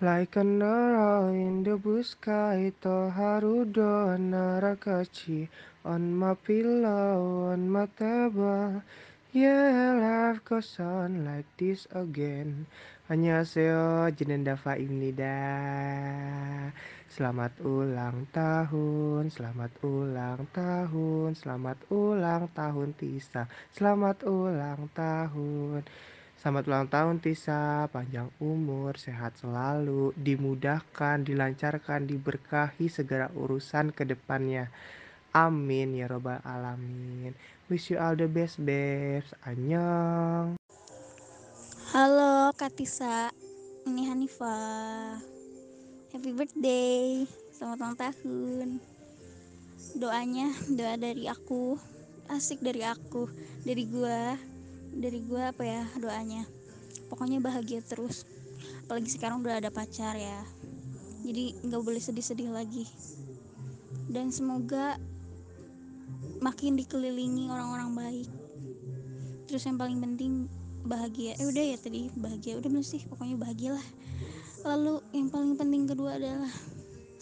Like 0.04 0.36
an 0.36 0.60
arrow 0.60 1.32
in 1.32 1.64
the 1.64 1.80
blue 1.80 2.04
sky, 2.04 2.76
Toharudo 2.82 4.20
Narakachi 4.20 5.48
on 5.84 6.14
my 6.14 6.34
pillow, 6.34 7.50
on 7.50 7.66
my 7.66 7.86
table. 7.98 8.82
Yeah, 9.32 9.96
life 9.96 10.44
goes 10.44 10.76
on 10.78 11.24
like 11.24 11.48
this 11.56 11.88
again. 11.90 12.68
Annyeonghaseyo, 13.10 14.12
Jenenda 14.14 14.54
Faimnida. 14.54 15.40
Selamat 17.10 17.52
ulang 17.60 18.24
tahun, 18.32 19.28
selamat 19.28 19.72
ulang 19.84 20.48
tahun, 20.54 21.36
selamat 21.36 21.78
ulang 21.92 22.48
tahun 22.56 22.96
Tisa. 22.96 23.50
Selamat 23.74 24.24
ulang 24.24 24.88
tahun. 24.96 25.84
Selamat 26.40 26.64
ulang 26.66 26.86
tahun 26.88 27.16
Tisa, 27.20 27.86
panjang 27.92 28.32
umur, 28.40 28.96
sehat 28.98 29.36
selalu, 29.38 30.10
dimudahkan, 30.16 31.22
dilancarkan, 31.22 32.08
diberkahi 32.08 32.88
segala 32.88 33.28
urusan 33.36 33.92
ke 33.92 34.08
depannya. 34.08 34.72
Amin 35.32 35.96
ya 35.96 36.12
robbal 36.12 36.44
alamin. 36.44 37.32
Wish 37.72 37.88
you 37.88 37.96
all 37.96 38.12
the 38.12 38.28
best, 38.28 38.60
babes. 38.60 39.32
Annyeong. 39.48 40.60
Halo 41.88 42.52
Kak 42.52 42.76
Tisa, 42.76 43.32
ini 43.88 44.12
Hanifah. 44.12 45.16
Happy 46.12 46.36
birthday, 46.36 47.24
selamat 47.56 47.80
ulang 47.80 47.96
tahun. 47.96 48.68
Doanya, 49.96 50.52
doa 50.68 51.00
dari 51.00 51.24
aku, 51.24 51.80
asik 52.28 52.60
dari 52.60 52.84
aku, 52.84 53.24
dari 53.64 53.88
gua, 53.88 54.36
dari 54.92 55.24
gua 55.24 55.48
apa 55.48 55.64
ya 55.64 55.88
doanya. 55.96 56.44
Pokoknya 57.08 57.40
bahagia 57.40 57.80
terus. 57.80 58.28
Apalagi 58.84 59.08
sekarang 59.08 59.40
udah 59.40 59.64
ada 59.64 59.72
pacar 59.72 60.12
ya. 60.12 60.44
Jadi 61.24 61.56
nggak 61.64 61.80
boleh 61.80 62.04
sedih-sedih 62.04 62.52
lagi. 62.52 62.84
Dan 64.12 64.28
semoga 64.28 65.00
makin 66.42 66.74
dikelilingi 66.74 67.46
orang-orang 67.46 67.90
baik. 67.94 68.28
Terus 69.46 69.62
yang 69.62 69.78
paling 69.78 70.02
penting 70.02 70.50
bahagia. 70.82 71.38
Eh 71.38 71.46
udah 71.46 71.64
ya 71.72 71.78
tadi 71.78 72.10
bahagia 72.18 72.58
udah 72.58 72.68
belum 72.68 72.82
sih 72.82 73.06
pokoknya 73.06 73.38
bahagialah. 73.38 73.86
Lalu 74.66 74.98
yang 75.14 75.30
paling 75.30 75.54
penting 75.54 75.86
kedua 75.86 76.18
adalah 76.18 76.50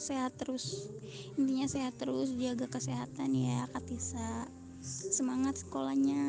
sehat 0.00 0.40
terus. 0.40 0.88
Intinya 1.36 1.68
sehat 1.68 2.00
terus, 2.00 2.32
jaga 2.32 2.64
kesehatan 2.68 3.36
ya 3.36 3.68
Kak 3.68 3.84
Tisa. 3.84 4.48
Semangat 5.12 5.60
sekolahnya. 5.60 6.24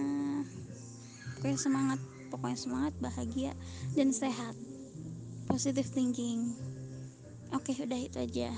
Pokoknya 1.39 1.57
semangat, 1.57 1.99
pokoknya 2.27 2.59
semangat, 2.59 2.93
bahagia 2.99 3.51
dan 3.95 4.11
sehat. 4.11 4.55
Positive 5.47 5.87
thinking. 5.87 6.51
Oke, 7.55 7.75
udah 7.75 7.99
itu 7.99 8.19
aja. 8.19 8.51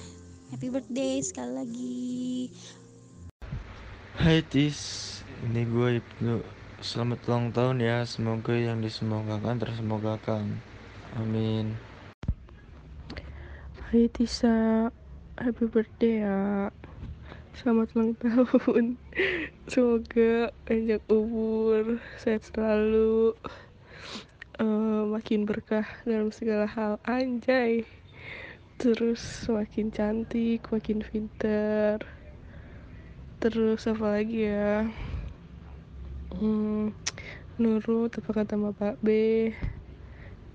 Happy 0.54 0.70
birthday 0.70 1.22
sekali 1.22 1.54
lagi. 1.54 2.14
Hai 4.14 4.46
Tis, 4.46 4.80
ini 5.42 5.66
gue 5.66 5.98
Ibnu. 5.98 6.46
Selamat 6.86 7.18
ulang 7.26 7.50
tahun 7.50 7.82
ya, 7.82 8.06
semoga 8.06 8.54
yang 8.54 8.78
disemogakan 8.78 9.58
tersemogakan. 9.58 10.62
Amin. 11.18 11.74
Hai 13.90 14.06
Tisa, 14.14 14.90
happy 15.42 15.66
birthday 15.66 16.22
ya. 16.22 16.70
Selamat 17.58 17.90
ulang 17.98 18.14
tahun. 18.22 18.86
Semoga 19.72 20.54
panjang 20.70 21.02
umur, 21.10 21.98
sehat 22.22 22.46
selalu. 22.46 23.34
eh, 24.62 25.04
makin 25.10 25.50
berkah 25.50 25.88
dalam 26.06 26.30
segala 26.30 26.70
hal 26.70 27.02
anjay 27.10 27.82
terus 28.78 29.48
makin 29.48 29.94
cantik 29.94 30.66
makin 30.74 31.00
pintar 31.06 32.04
terus 33.44 33.84
apa 33.92 34.08
lagi 34.08 34.48
ya? 34.48 34.88
Hmm, 36.40 36.96
nurut 37.60 38.16
apa 38.16 38.32
kata 38.32 38.56
bapak 38.56 38.96
B? 39.04 39.12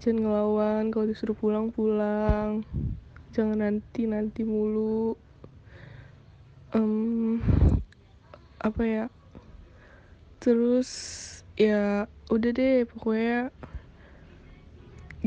Jangan 0.01 0.24
ngelawan 0.24 0.88
kalau 0.88 1.05
disuruh 1.05 1.37
pulang 1.37 1.68
pulang. 1.68 2.64
Jangan 3.37 3.61
nanti 3.61 4.09
nanti 4.09 4.40
mulu. 4.40 5.20
Em, 6.72 7.44
apa 8.57 8.83
ya? 8.88 9.05
Terus 10.40 10.88
ya 11.61 12.09
udah 12.33 12.51
deh 12.57 12.88
pokoknya 12.88 13.53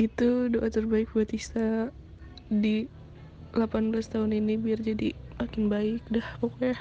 gitu 0.02 0.50
doa 0.50 0.66
terbaik 0.74 1.14
buat 1.14 1.30
Tisa 1.30 1.94
di 2.50 2.90
18 3.54 3.94
tahun 4.10 4.34
ini 4.34 4.58
biar 4.58 4.82
jadi 4.82 5.21
makin 5.42 5.74
baik 5.74 6.06
dah 6.14 6.28
pokoknya. 6.38 6.78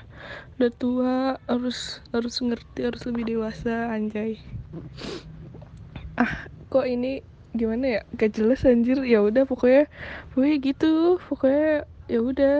Udah 0.61 0.71
tua 0.77 1.15
harus 1.49 2.05
harus 2.13 2.37
ngerti 2.45 2.85
harus 2.85 3.03
lebih 3.09 3.25
dewasa 3.25 3.89
anjay. 3.89 4.37
Ah 6.21 6.45
kok 6.69 6.85
ini 6.85 7.25
gimana 7.57 7.99
ya? 7.99 8.01
Gak 8.21 8.37
jelas 8.37 8.69
anjir. 8.69 9.01
Ya 9.09 9.25
udah 9.25 9.49
pokoknya 9.49 9.89
pokoknya 10.37 10.57
gitu. 10.61 11.17
Pokoknya 11.25 11.89
ya 12.07 12.21
udah. 12.21 12.59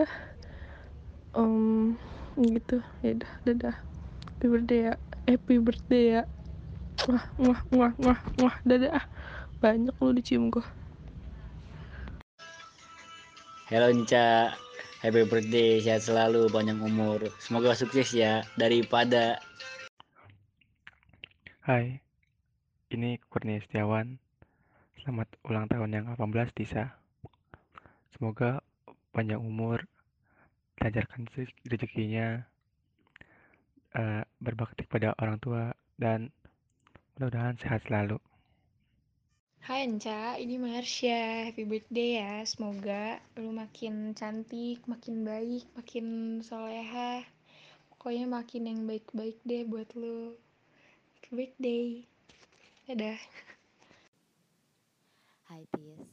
Um, 1.37 1.95
gitu. 2.35 2.81
Ya 3.05 3.21
udah 3.21 3.31
dadah. 3.45 3.75
Happy 4.41 4.47
birthday 4.49 4.79
ya. 4.89 4.93
Happy 5.29 5.55
birthday 5.61 6.03
ya. 6.17 6.21
Wah 7.05 7.25
wah 7.37 7.61
wah 7.69 7.93
wah 8.01 8.19
wah 8.41 8.55
dadah. 8.65 8.97
Ah 8.97 9.05
banyak 9.61 9.93
lu 10.01 10.17
dicium 10.17 10.49
gua. 10.49 10.65
Halo 13.71 13.87
Enca, 13.87 14.51
happy 15.01 15.25
birthday, 15.25 15.81
sehat 15.81 16.05
selalu, 16.05 16.45
panjang 16.53 16.77
umur. 16.77 17.25
Semoga 17.41 17.73
sukses 17.73 18.13
ya, 18.13 18.45
daripada 18.53 19.41
Hai, 21.65 22.01
ini 22.93 23.17
Kurnia 23.29 23.57
Setiawan. 23.65 24.21
Selamat 25.01 25.25
ulang 25.45 25.65
tahun 25.65 25.89
yang 25.93 26.05
18 26.13 26.53
Tisa. 26.53 26.93
Semoga 28.13 28.61
panjang 29.09 29.41
umur, 29.41 29.89
lancarkan 30.77 31.25
rez- 31.33 31.61
rezekinya, 31.65 32.45
eh, 33.97 34.21
berbakti 34.37 34.85
pada 34.85 35.17
orang 35.17 35.41
tua, 35.41 35.73
dan 35.97 36.29
mudah-mudahan 37.17 37.57
sehat 37.57 37.81
selalu. 37.89 38.21
Hai 39.61 39.85
Enca, 39.85 40.41
ini 40.41 40.57
Marsha. 40.57 41.45
Happy 41.45 41.69
birthday 41.69 42.17
ya. 42.17 42.41
Semoga 42.49 43.21
lu 43.37 43.53
makin 43.53 44.17
cantik, 44.17 44.81
makin 44.89 45.21
baik, 45.21 45.69
makin 45.77 46.41
soleha. 46.41 47.21
Pokoknya 47.93 48.25
makin 48.25 48.65
yang 48.65 48.89
baik-baik 48.89 49.37
deh 49.45 49.61
buat 49.69 49.85
lu. 49.93 50.33
Happy 51.13 51.29
birthday. 51.37 52.01
Dadah. 52.89 53.21
Hai 55.45 55.61
Tis, 55.77 56.09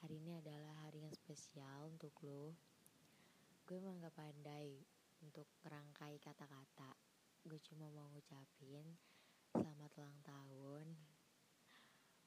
hari 0.00 0.24
ini 0.24 0.40
adalah 0.40 0.88
hari 0.88 1.04
yang 1.04 1.12
spesial 1.12 1.92
untuk 1.92 2.16
lo. 2.24 2.56
Gue 3.68 3.76
emang 3.76 4.00
gak 4.00 4.16
pandai 4.16 4.72
untuk 5.20 5.44
ngerangkai 5.68 6.16
kata-kata. 6.16 6.96
Gue 7.44 7.60
cuma 7.60 7.92
mau 7.92 8.08
ngucapin 8.08 8.88
selamat 9.52 10.00
ulang 10.00 10.20
tahun. 10.24 11.13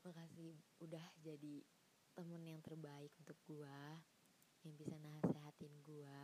Makasih 0.07 0.55
udah 0.79 1.03
jadi 1.19 1.67
temen 2.15 2.39
yang 2.47 2.63
terbaik 2.63 3.11
untuk 3.19 3.35
gue, 3.43 3.79
yang 4.63 4.75
bisa 4.79 4.95
nasehatin 5.03 5.83
gue. 5.83 6.19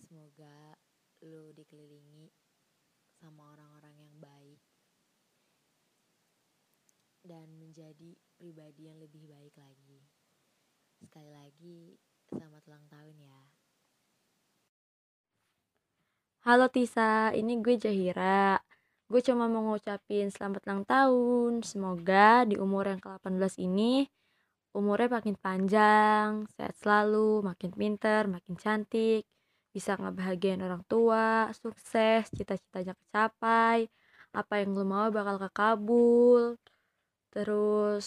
Semoga 0.00 0.72
lo 1.20 1.52
dikelilingi 1.52 2.32
sama 3.20 3.52
orang-orang 3.52 4.08
yang 4.08 4.16
baik 4.16 4.60
dan 7.28 7.52
menjadi 7.60 8.16
pribadi 8.40 8.88
yang 8.88 9.04
lebih 9.04 9.28
baik 9.28 9.52
lagi. 9.60 10.00
Sekali 11.04 11.36
lagi, 11.36 12.00
selamat 12.32 12.72
ulang 12.72 12.88
tahun 12.88 13.16
ya. 13.20 13.40
Halo 16.48 16.72
Tisa, 16.72 17.36
ini 17.36 17.60
gue 17.60 17.76
Jahira. 17.76 18.65
Gue 19.06 19.22
cuma 19.22 19.46
mau 19.46 19.62
ngucapin 19.70 20.26
selamat 20.34 20.60
ulang 20.66 20.82
tahun. 20.82 21.52
Semoga 21.62 22.42
di 22.42 22.58
umur 22.58 22.90
yang 22.90 22.98
ke-18 22.98 23.54
ini 23.62 24.10
umurnya 24.76 25.08
makin 25.16 25.36
panjang, 25.38 26.30
sehat 26.52 26.74
selalu, 26.82 27.40
makin 27.48 27.70
pinter, 27.72 28.22
makin 28.28 28.54
cantik, 28.60 29.22
bisa 29.72 29.96
ngebahagiain 29.96 30.60
orang 30.60 30.82
tua, 30.90 31.48
sukses, 31.56 32.28
cita-citanya 32.36 32.92
kecapai, 33.00 33.88
apa 34.36 34.54
yang 34.60 34.76
lo 34.76 34.84
mau 34.84 35.08
bakal 35.14 35.36
kekabul. 35.48 36.42
Terus 37.32 38.06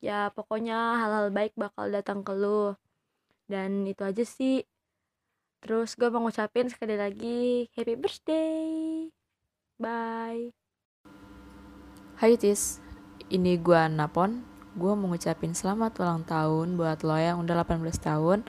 ya 0.00 0.30
pokoknya 0.36 0.78
hal-hal 1.02 1.28
baik 1.34 1.52
bakal 1.58 1.86
datang 1.96 2.20
ke 2.26 2.32
lo. 2.42 2.78
Dan 3.50 3.70
itu 3.90 4.02
aja 4.06 4.24
sih. 4.36 4.64
Terus 5.62 5.88
gue 5.98 6.08
mau 6.12 6.22
ngucapin 6.24 6.66
sekali 6.72 6.94
lagi 6.94 7.68
happy 7.76 7.94
birthday. 8.02 8.57
Bye. 9.78 10.50
Hai 12.18 12.34
Tis, 12.34 12.82
ini 13.30 13.54
gua 13.62 13.86
Napon. 13.86 14.42
Gua 14.74 14.98
mau 14.98 15.06
ngucapin 15.06 15.54
selamat 15.54 16.02
ulang 16.02 16.26
tahun 16.26 16.74
buat 16.74 17.06
lo 17.06 17.14
yang 17.14 17.38
udah 17.46 17.62
18 17.62 17.86
tahun. 18.02 18.42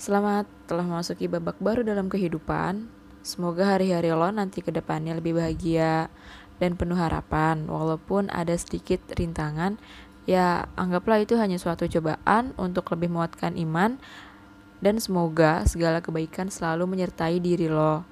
Selamat 0.00 0.48
telah 0.64 0.88
memasuki 0.88 1.28
babak 1.28 1.60
baru 1.60 1.84
dalam 1.84 2.08
kehidupan. 2.08 2.88
Semoga 3.20 3.76
hari-hari 3.76 4.08
lo 4.08 4.24
nanti 4.32 4.64
ke 4.64 4.72
depannya 4.72 5.20
lebih 5.20 5.36
bahagia 5.36 6.08
dan 6.56 6.80
penuh 6.80 6.96
harapan. 6.96 7.68
Walaupun 7.68 8.32
ada 8.32 8.56
sedikit 8.56 9.04
rintangan, 9.20 9.76
ya 10.24 10.64
anggaplah 10.80 11.20
itu 11.20 11.36
hanya 11.36 11.60
suatu 11.60 11.84
cobaan 11.92 12.56
untuk 12.56 12.88
lebih 12.96 13.12
menguatkan 13.12 13.52
iman 13.68 14.00
dan 14.80 14.96
semoga 14.96 15.68
segala 15.68 16.00
kebaikan 16.00 16.48
selalu 16.48 16.88
menyertai 16.88 17.36
diri 17.36 17.68
lo. 17.68 18.08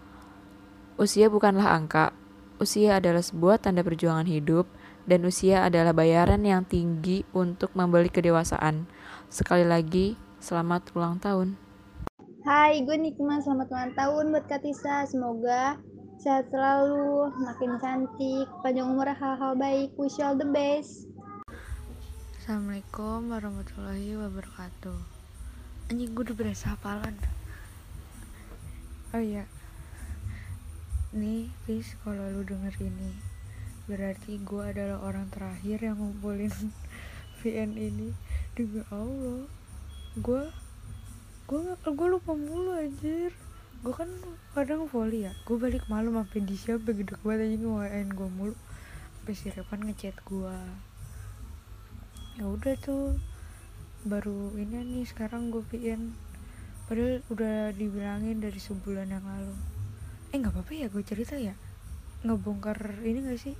Usia 1.00 1.32
bukanlah 1.32 1.72
angka, 1.76 2.12
usia 2.56 2.98
adalah 3.00 3.20
sebuah 3.20 3.60
tanda 3.60 3.84
perjuangan 3.84 4.28
hidup, 4.28 4.68
dan 5.06 5.22
usia 5.22 5.62
adalah 5.62 5.94
bayaran 5.94 6.42
yang 6.42 6.66
tinggi 6.66 7.22
untuk 7.30 7.70
membeli 7.76 8.10
kedewasaan. 8.10 8.90
Sekali 9.30 9.62
lagi, 9.62 10.18
selamat 10.42 10.90
ulang 10.96 11.22
tahun. 11.22 11.54
Hai, 12.46 12.86
gue 12.86 12.94
Nikma. 12.94 13.42
Selamat 13.42 13.68
ulang 13.74 13.92
tahun 13.98 14.24
buat 14.30 14.44
Kak 14.46 14.62
Tisa. 14.62 15.02
Semoga 15.06 15.78
sehat 16.22 16.46
selalu, 16.54 17.34
makin 17.42 17.74
cantik, 17.82 18.46
panjang 18.62 18.86
umur, 18.86 19.10
hal-hal 19.10 19.58
baik. 19.58 19.90
Wish 19.98 20.18
you 20.18 20.26
all 20.26 20.38
the 20.38 20.46
best. 20.46 21.10
Assalamualaikum 22.38 23.34
warahmatullahi 23.34 24.14
wabarakatuh. 24.14 24.98
Anjing 25.90 26.14
gue 26.14 26.22
udah 26.22 26.36
berasa 26.38 26.78
hafalan. 26.78 27.18
Oh 29.10 29.22
iya. 29.22 29.50
Nih, 31.16 31.48
please 31.64 31.96
kalau 32.04 32.28
lu 32.28 32.44
denger 32.44 32.76
ini, 32.84 33.16
berarti 33.88 34.36
gue 34.36 34.60
adalah 34.60 35.00
orang 35.00 35.32
terakhir 35.32 35.80
yang 35.80 35.96
ngumpulin 35.96 36.52
VN 37.40 37.72
ini. 37.80 38.12
Demi 38.52 38.84
Allah, 38.92 39.48
gue 40.20 40.42
gue 41.48 41.60
gue 41.72 42.08
lupa 42.12 42.36
mulu 42.36 42.76
anjir. 42.76 43.32
Gue 43.80 43.96
kan 43.96 44.12
kadang 44.52 44.84
volley 44.92 45.24
ya. 45.24 45.32
Gue 45.48 45.56
balik 45.56 45.88
malam 45.88 46.20
sampai 46.20 46.44
di 46.44 46.52
siapa 46.52 46.92
gede 46.92 47.16
banget 47.24 47.48
aja 47.48 47.56
ngewain 47.64 48.08
gue 48.12 48.28
mulu. 48.28 48.56
Sampai 49.24 49.32
si 49.32 49.48
Revan 49.48 49.88
ngechat 49.88 50.20
gue 50.28 50.56
ya 52.36 52.44
udah 52.44 52.76
tuh 52.76 53.16
baru 54.04 54.52
ini 54.60 54.84
nih 54.84 55.08
sekarang 55.08 55.48
gue 55.48 55.64
VN 55.72 56.12
padahal 56.84 57.24
udah 57.32 57.72
dibilangin 57.72 58.44
dari 58.44 58.60
sebulan 58.60 59.08
yang 59.08 59.24
lalu 59.24 59.56
eh 60.34 60.36
nggak 60.42 60.54
apa-apa 60.54 60.72
ya 60.74 60.86
gue 60.90 61.02
cerita 61.06 61.38
ya. 61.38 61.54
Ngebongkar 62.26 63.04
ini 63.06 63.22
gak 63.22 63.38
sih? 63.38 63.54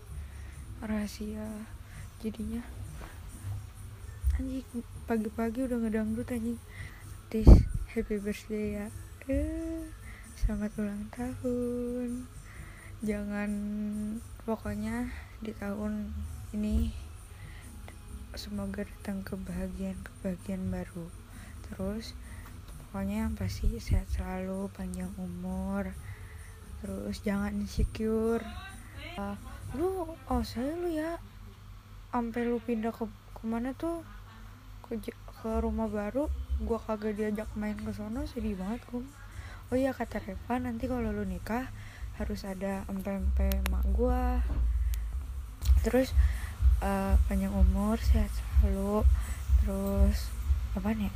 Rahasia 0.82 1.46
jadinya. 2.18 2.64
Anjing 4.36 4.66
pagi-pagi 5.06 5.70
udah 5.70 5.78
ngedangdut 5.86 6.26
anjing. 6.34 6.58
Tis 7.30 7.48
happy 7.94 8.18
birthday 8.18 8.82
ya. 8.82 8.86
Eh, 9.30 9.86
selamat 10.38 10.72
ulang 10.82 11.06
tahun. 11.14 12.26
Jangan 13.06 13.50
pokoknya 14.42 15.10
di 15.44 15.52
tahun 15.54 16.10
ini 16.56 16.90
semoga 18.36 18.84
datang 18.84 19.22
kebahagiaan 19.22 19.96
kebahagiaan 20.02 20.68
baru. 20.68 21.06
Terus 21.70 22.12
pokoknya 22.82 23.28
yang 23.28 23.34
pasti 23.38 23.78
sehat 23.78 24.10
selalu 24.12 24.68
panjang 24.74 25.12
umur 25.16 25.94
terus 26.86 27.18
jangan 27.26 27.50
insecure. 27.58 28.46
Uh, 29.18 29.34
lu 29.74 30.06
oh 30.06 30.42
saya 30.46 30.70
lu 30.78 30.94
ya. 30.94 31.18
Sampai 32.14 32.46
lu 32.46 32.62
pindah 32.62 32.94
ke 32.94 33.10
ke 33.34 33.42
mana 33.42 33.74
tuh? 33.74 34.06
Ke, 34.86 35.02
ke 35.10 35.50
rumah 35.58 35.90
baru 35.90 36.30
gua 36.62 36.78
kagak 36.78 37.18
diajak 37.18 37.50
main 37.58 37.76
ke 37.76 37.90
sono 37.92 38.24
sedih 38.24 38.56
banget 38.56 38.80
gua 38.88 39.04
oh 39.68 39.76
iya 39.76 39.90
kata 39.90 40.22
Reva 40.22 40.62
nanti 40.62 40.86
kalau 40.86 41.10
lu 41.10 41.26
nikah 41.26 41.68
harus 42.16 42.46
ada 42.48 42.86
empe-empe 42.88 43.60
mak 43.68 43.84
gua. 43.92 44.40
Terus 45.84 46.14
eh, 46.80 47.14
panjang 47.28 47.52
umur 47.52 47.98
sehat 48.00 48.30
selalu. 48.32 49.04
Terus 49.60 50.32
apa 50.78 50.94
nih? 50.94 51.12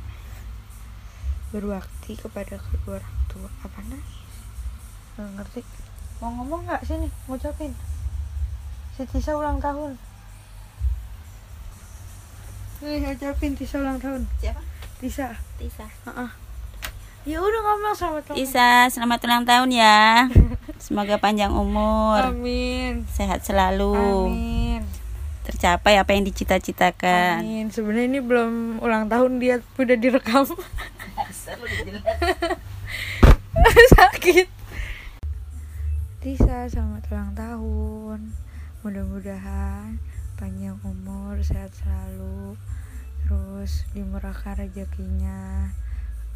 Berbakti 1.55 2.19
kepada 2.19 2.59
kedua 2.59 3.01
orang 3.01 3.17
tua. 3.31 3.49
Apa 3.65 3.79
nih 3.87 4.03
nggak 5.21 5.33
ngerti 5.37 5.61
mau 6.17 6.33
ngomong 6.33 6.65
nggak 6.65 6.81
sini 6.81 7.07
ngucapin 7.29 7.71
si 8.97 9.05
Tisa 9.05 9.37
ulang 9.37 9.61
tahun 9.61 9.97
nih 12.81 13.13
ucapin 13.13 13.53
Tisa 13.53 13.77
ulang 13.77 14.01
tahun 14.01 14.25
Siapa? 14.41 14.61
Tisa 14.97 15.37
Tisa. 15.61 15.85
Heeh. 16.09 16.29
ya 17.21 17.37
udah 17.37 17.61
ngomong 17.61 17.93
selamat 17.93 18.33
ulang 18.33 18.37
Isa, 18.41 18.89
selamat 18.89 19.19
ulang 19.29 19.43
tahun 19.45 19.69
ya. 19.69 20.25
Semoga 20.85 21.21
panjang 21.21 21.53
umur. 21.53 22.33
Amin. 22.33 23.05
Sehat 23.05 23.45
selalu. 23.45 23.93
Amin. 24.33 24.81
Tercapai 25.45 26.01
apa 26.01 26.17
yang 26.17 26.25
dicita-citakan. 26.25 27.45
Amin. 27.45 27.69
Sebenarnya 27.69 28.09
ini 28.09 28.19
belum 28.25 28.81
ulang 28.81 29.05
tahun 29.05 29.37
dia 29.37 29.61
udah 29.77 29.97
direkam. 30.01 30.49
Sakit. 33.93 34.60
Tisa, 36.21 36.69
selamat 36.69 37.09
ulang 37.09 37.33
tahun. 37.33 38.19
Mudah-mudahan 38.85 39.97
panjang 40.37 40.77
umur, 40.85 41.41
sehat 41.41 41.73
selalu. 41.73 42.53
Terus 43.25 43.89
dimurahkan 43.97 44.61
rezekinya, 44.61 45.73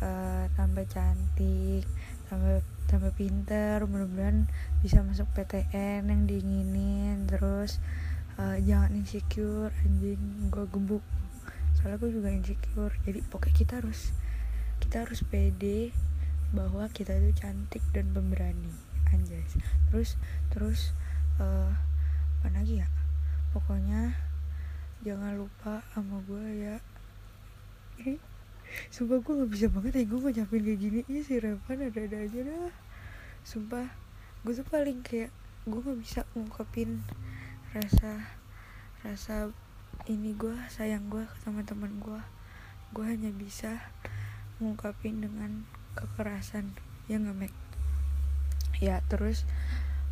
eh, 0.02 0.50
tambah 0.58 0.90
cantik, 0.90 1.86
tambah 2.26 2.66
tambah 2.90 3.14
pinter. 3.14 3.86
Mudah-mudahan 3.86 4.50
bisa 4.82 5.06
masuk 5.06 5.30
PTN 5.38 6.10
yang 6.10 6.26
diinginin. 6.26 7.30
Terus 7.30 7.78
eh, 8.42 8.58
jangan 8.66 8.90
insecure 8.90 9.70
anjing 9.86 10.50
gue 10.50 10.66
gebuk 10.66 11.06
soalnya 11.78 12.02
gue 12.02 12.10
juga 12.18 12.34
insecure 12.34 12.98
jadi 13.06 13.22
pokoknya 13.30 13.54
kita 13.54 13.74
harus 13.78 14.10
kita 14.82 15.06
harus 15.06 15.22
pede 15.22 15.94
bahwa 16.50 16.90
kita 16.90 17.14
itu 17.14 17.38
cantik 17.38 17.86
dan 17.94 18.10
pemberani 18.10 18.85
anjay 19.14 19.44
terus 19.92 20.18
terus 20.50 20.96
eh 21.42 21.74
apa 22.46 22.62
lagi 22.62 22.78
ya? 22.78 22.88
Pokoknya 23.50 24.14
jangan 25.02 25.34
lupa 25.34 25.82
sama 25.98 26.22
gue 26.30 26.46
ya. 26.62 26.78
Sumpah 28.94 29.18
gue 29.18 29.34
gak 29.42 29.50
bisa 29.50 29.66
banget 29.74 29.98
ya 29.98 30.06
gue 30.06 30.20
ngucapin 30.22 30.62
kayak 30.62 30.78
gini. 30.78 31.00
Ih 31.10 31.26
si 31.26 31.42
Revan 31.42 31.90
ada-ada 31.90 32.22
aja 32.22 32.40
dah. 32.46 32.70
Sumpah 33.42 33.90
gue 34.46 34.54
tuh 34.54 34.68
paling 34.70 35.02
kayak 35.02 35.34
gue 35.66 35.80
gak 35.82 35.98
bisa 35.98 36.22
ngungkapin 36.38 37.02
rasa 37.74 38.30
rasa 39.02 39.50
ini 40.06 40.38
gue 40.38 40.54
sayang 40.70 41.10
gue 41.10 41.26
ke 41.26 41.36
teman-teman 41.42 41.98
gue 41.98 42.22
gue 42.94 43.06
hanya 43.10 43.34
bisa 43.34 43.90
ngungkapin 44.62 45.18
dengan 45.18 45.66
kekerasan. 45.98 46.78
Ya 47.10 47.18
nggak 47.18 47.38
Mek 47.42 47.65
ya 48.84 49.00
terus 49.08 49.48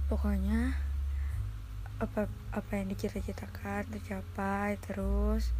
pokoknya 0.07 0.77
apa 2.03 2.27
apa 2.51 2.71
yang 2.75 2.91
dicita-citakan 2.91 3.87
tercapai 3.87 4.75
terus 4.83 5.55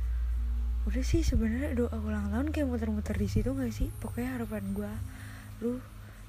udah 0.84 1.00
sih 1.00 1.24
sebenarnya 1.24 1.80
doa 1.80 1.96
ulang 1.96 2.28
tahun 2.28 2.52
kayak 2.52 2.68
muter-muter 2.68 3.16
di 3.16 3.32
situ 3.32 3.56
nggak 3.56 3.72
sih? 3.72 3.88
Pokoknya 4.04 4.36
harapan 4.36 4.64
gue 4.76 4.94
lu 5.64 5.80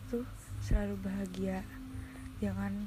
tuh 0.06 0.22
selalu 0.62 0.94
bahagia. 1.02 1.66
Jangan 2.38 2.86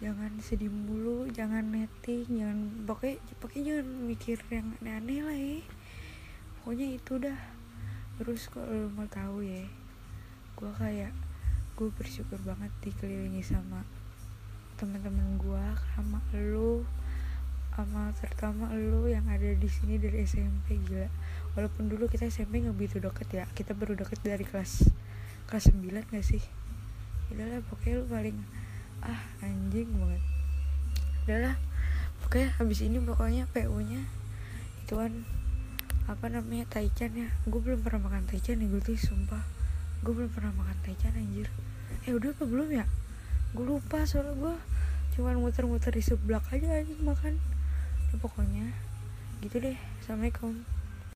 jangan 0.00 0.32
sedih 0.40 0.72
mulu 0.72 1.28
jangan 1.30 1.62
netting 1.62 2.26
jangan 2.26 2.58
pokoknya 2.88 3.20
pokoknya 3.38 3.62
jangan 3.68 3.86
mikir 4.08 4.38
yang 4.48 4.68
aneh-aneh 4.80 5.20
lah 5.20 5.36
ya. 5.36 5.60
Pokoknya 6.56 6.86
itu 6.96 7.12
dah. 7.20 7.40
Terus 8.16 8.48
kalau 8.48 8.72
lu 8.72 8.88
mau 8.96 9.04
tahu 9.12 9.44
ya 9.44 9.68
gue 10.56 10.72
kayak 10.80 11.12
gue 11.72 11.88
bersyukur 11.96 12.36
banget 12.44 12.68
dikelilingi 12.84 13.40
sama 13.40 13.80
teman-teman 14.76 15.40
gue 15.40 15.64
sama 15.96 16.18
lu 16.36 16.84
sama 17.72 18.12
terutama 18.20 18.68
lu 18.76 19.08
yang 19.08 19.24
ada 19.32 19.56
di 19.56 19.64
sini 19.64 19.96
dari 19.96 20.28
SMP 20.28 20.76
gila. 20.84 21.08
Walaupun 21.56 21.88
dulu 21.88 22.04
kita 22.04 22.28
SMP 22.28 22.60
nggak 22.60 22.76
begitu 22.76 23.00
deket 23.00 23.28
ya 23.32 23.44
kita 23.56 23.72
baru 23.72 23.96
deket 23.96 24.20
dari 24.20 24.44
kelas 24.44 24.92
kelas 25.48 25.72
9 25.72 26.12
gak 26.12 26.24
sih? 26.24 26.44
Udahlah 27.32 27.64
pokoknya 27.64 28.04
lu 28.04 28.04
paling 28.12 28.36
ah 29.00 29.20
anjing 29.40 29.88
banget. 29.96 30.22
Udahlah 31.24 31.56
pokoknya 32.20 32.48
habis 32.60 32.78
ini 32.84 33.00
pokoknya 33.00 33.48
PU 33.48 33.80
nya 33.80 34.04
itu 34.84 34.92
kan 34.92 35.24
apa 36.12 36.28
namanya 36.28 36.68
taichan 36.68 37.16
ya. 37.16 37.32
Gue 37.48 37.64
belum 37.64 37.80
pernah 37.80 38.12
makan 38.12 38.28
taichan 38.28 38.60
nih 38.60 38.68
gue 38.68 38.84
tuh 38.84 39.00
sumpah 39.00 39.61
gue 40.02 40.12
belum 40.12 40.30
pernah 40.34 40.50
makan 40.58 40.76
taichan 40.82 41.14
anjir. 41.14 41.46
Eh 42.04 42.12
udah 42.12 42.34
apa 42.34 42.42
belum 42.42 42.68
ya? 42.74 42.86
Gue 43.54 43.66
lupa 43.70 44.02
soalnya 44.02 44.34
gue 44.34 44.54
cuman 45.14 45.38
muter-muter 45.38 45.94
di 45.94 46.02
sebelah 46.02 46.42
aja 46.50 46.66
anjing 46.66 46.98
makan. 47.06 47.38
Ya, 48.10 48.14
pokoknya 48.18 48.66
gitu 49.46 49.62
deh. 49.62 49.78
Assalamualaikum 50.02 50.81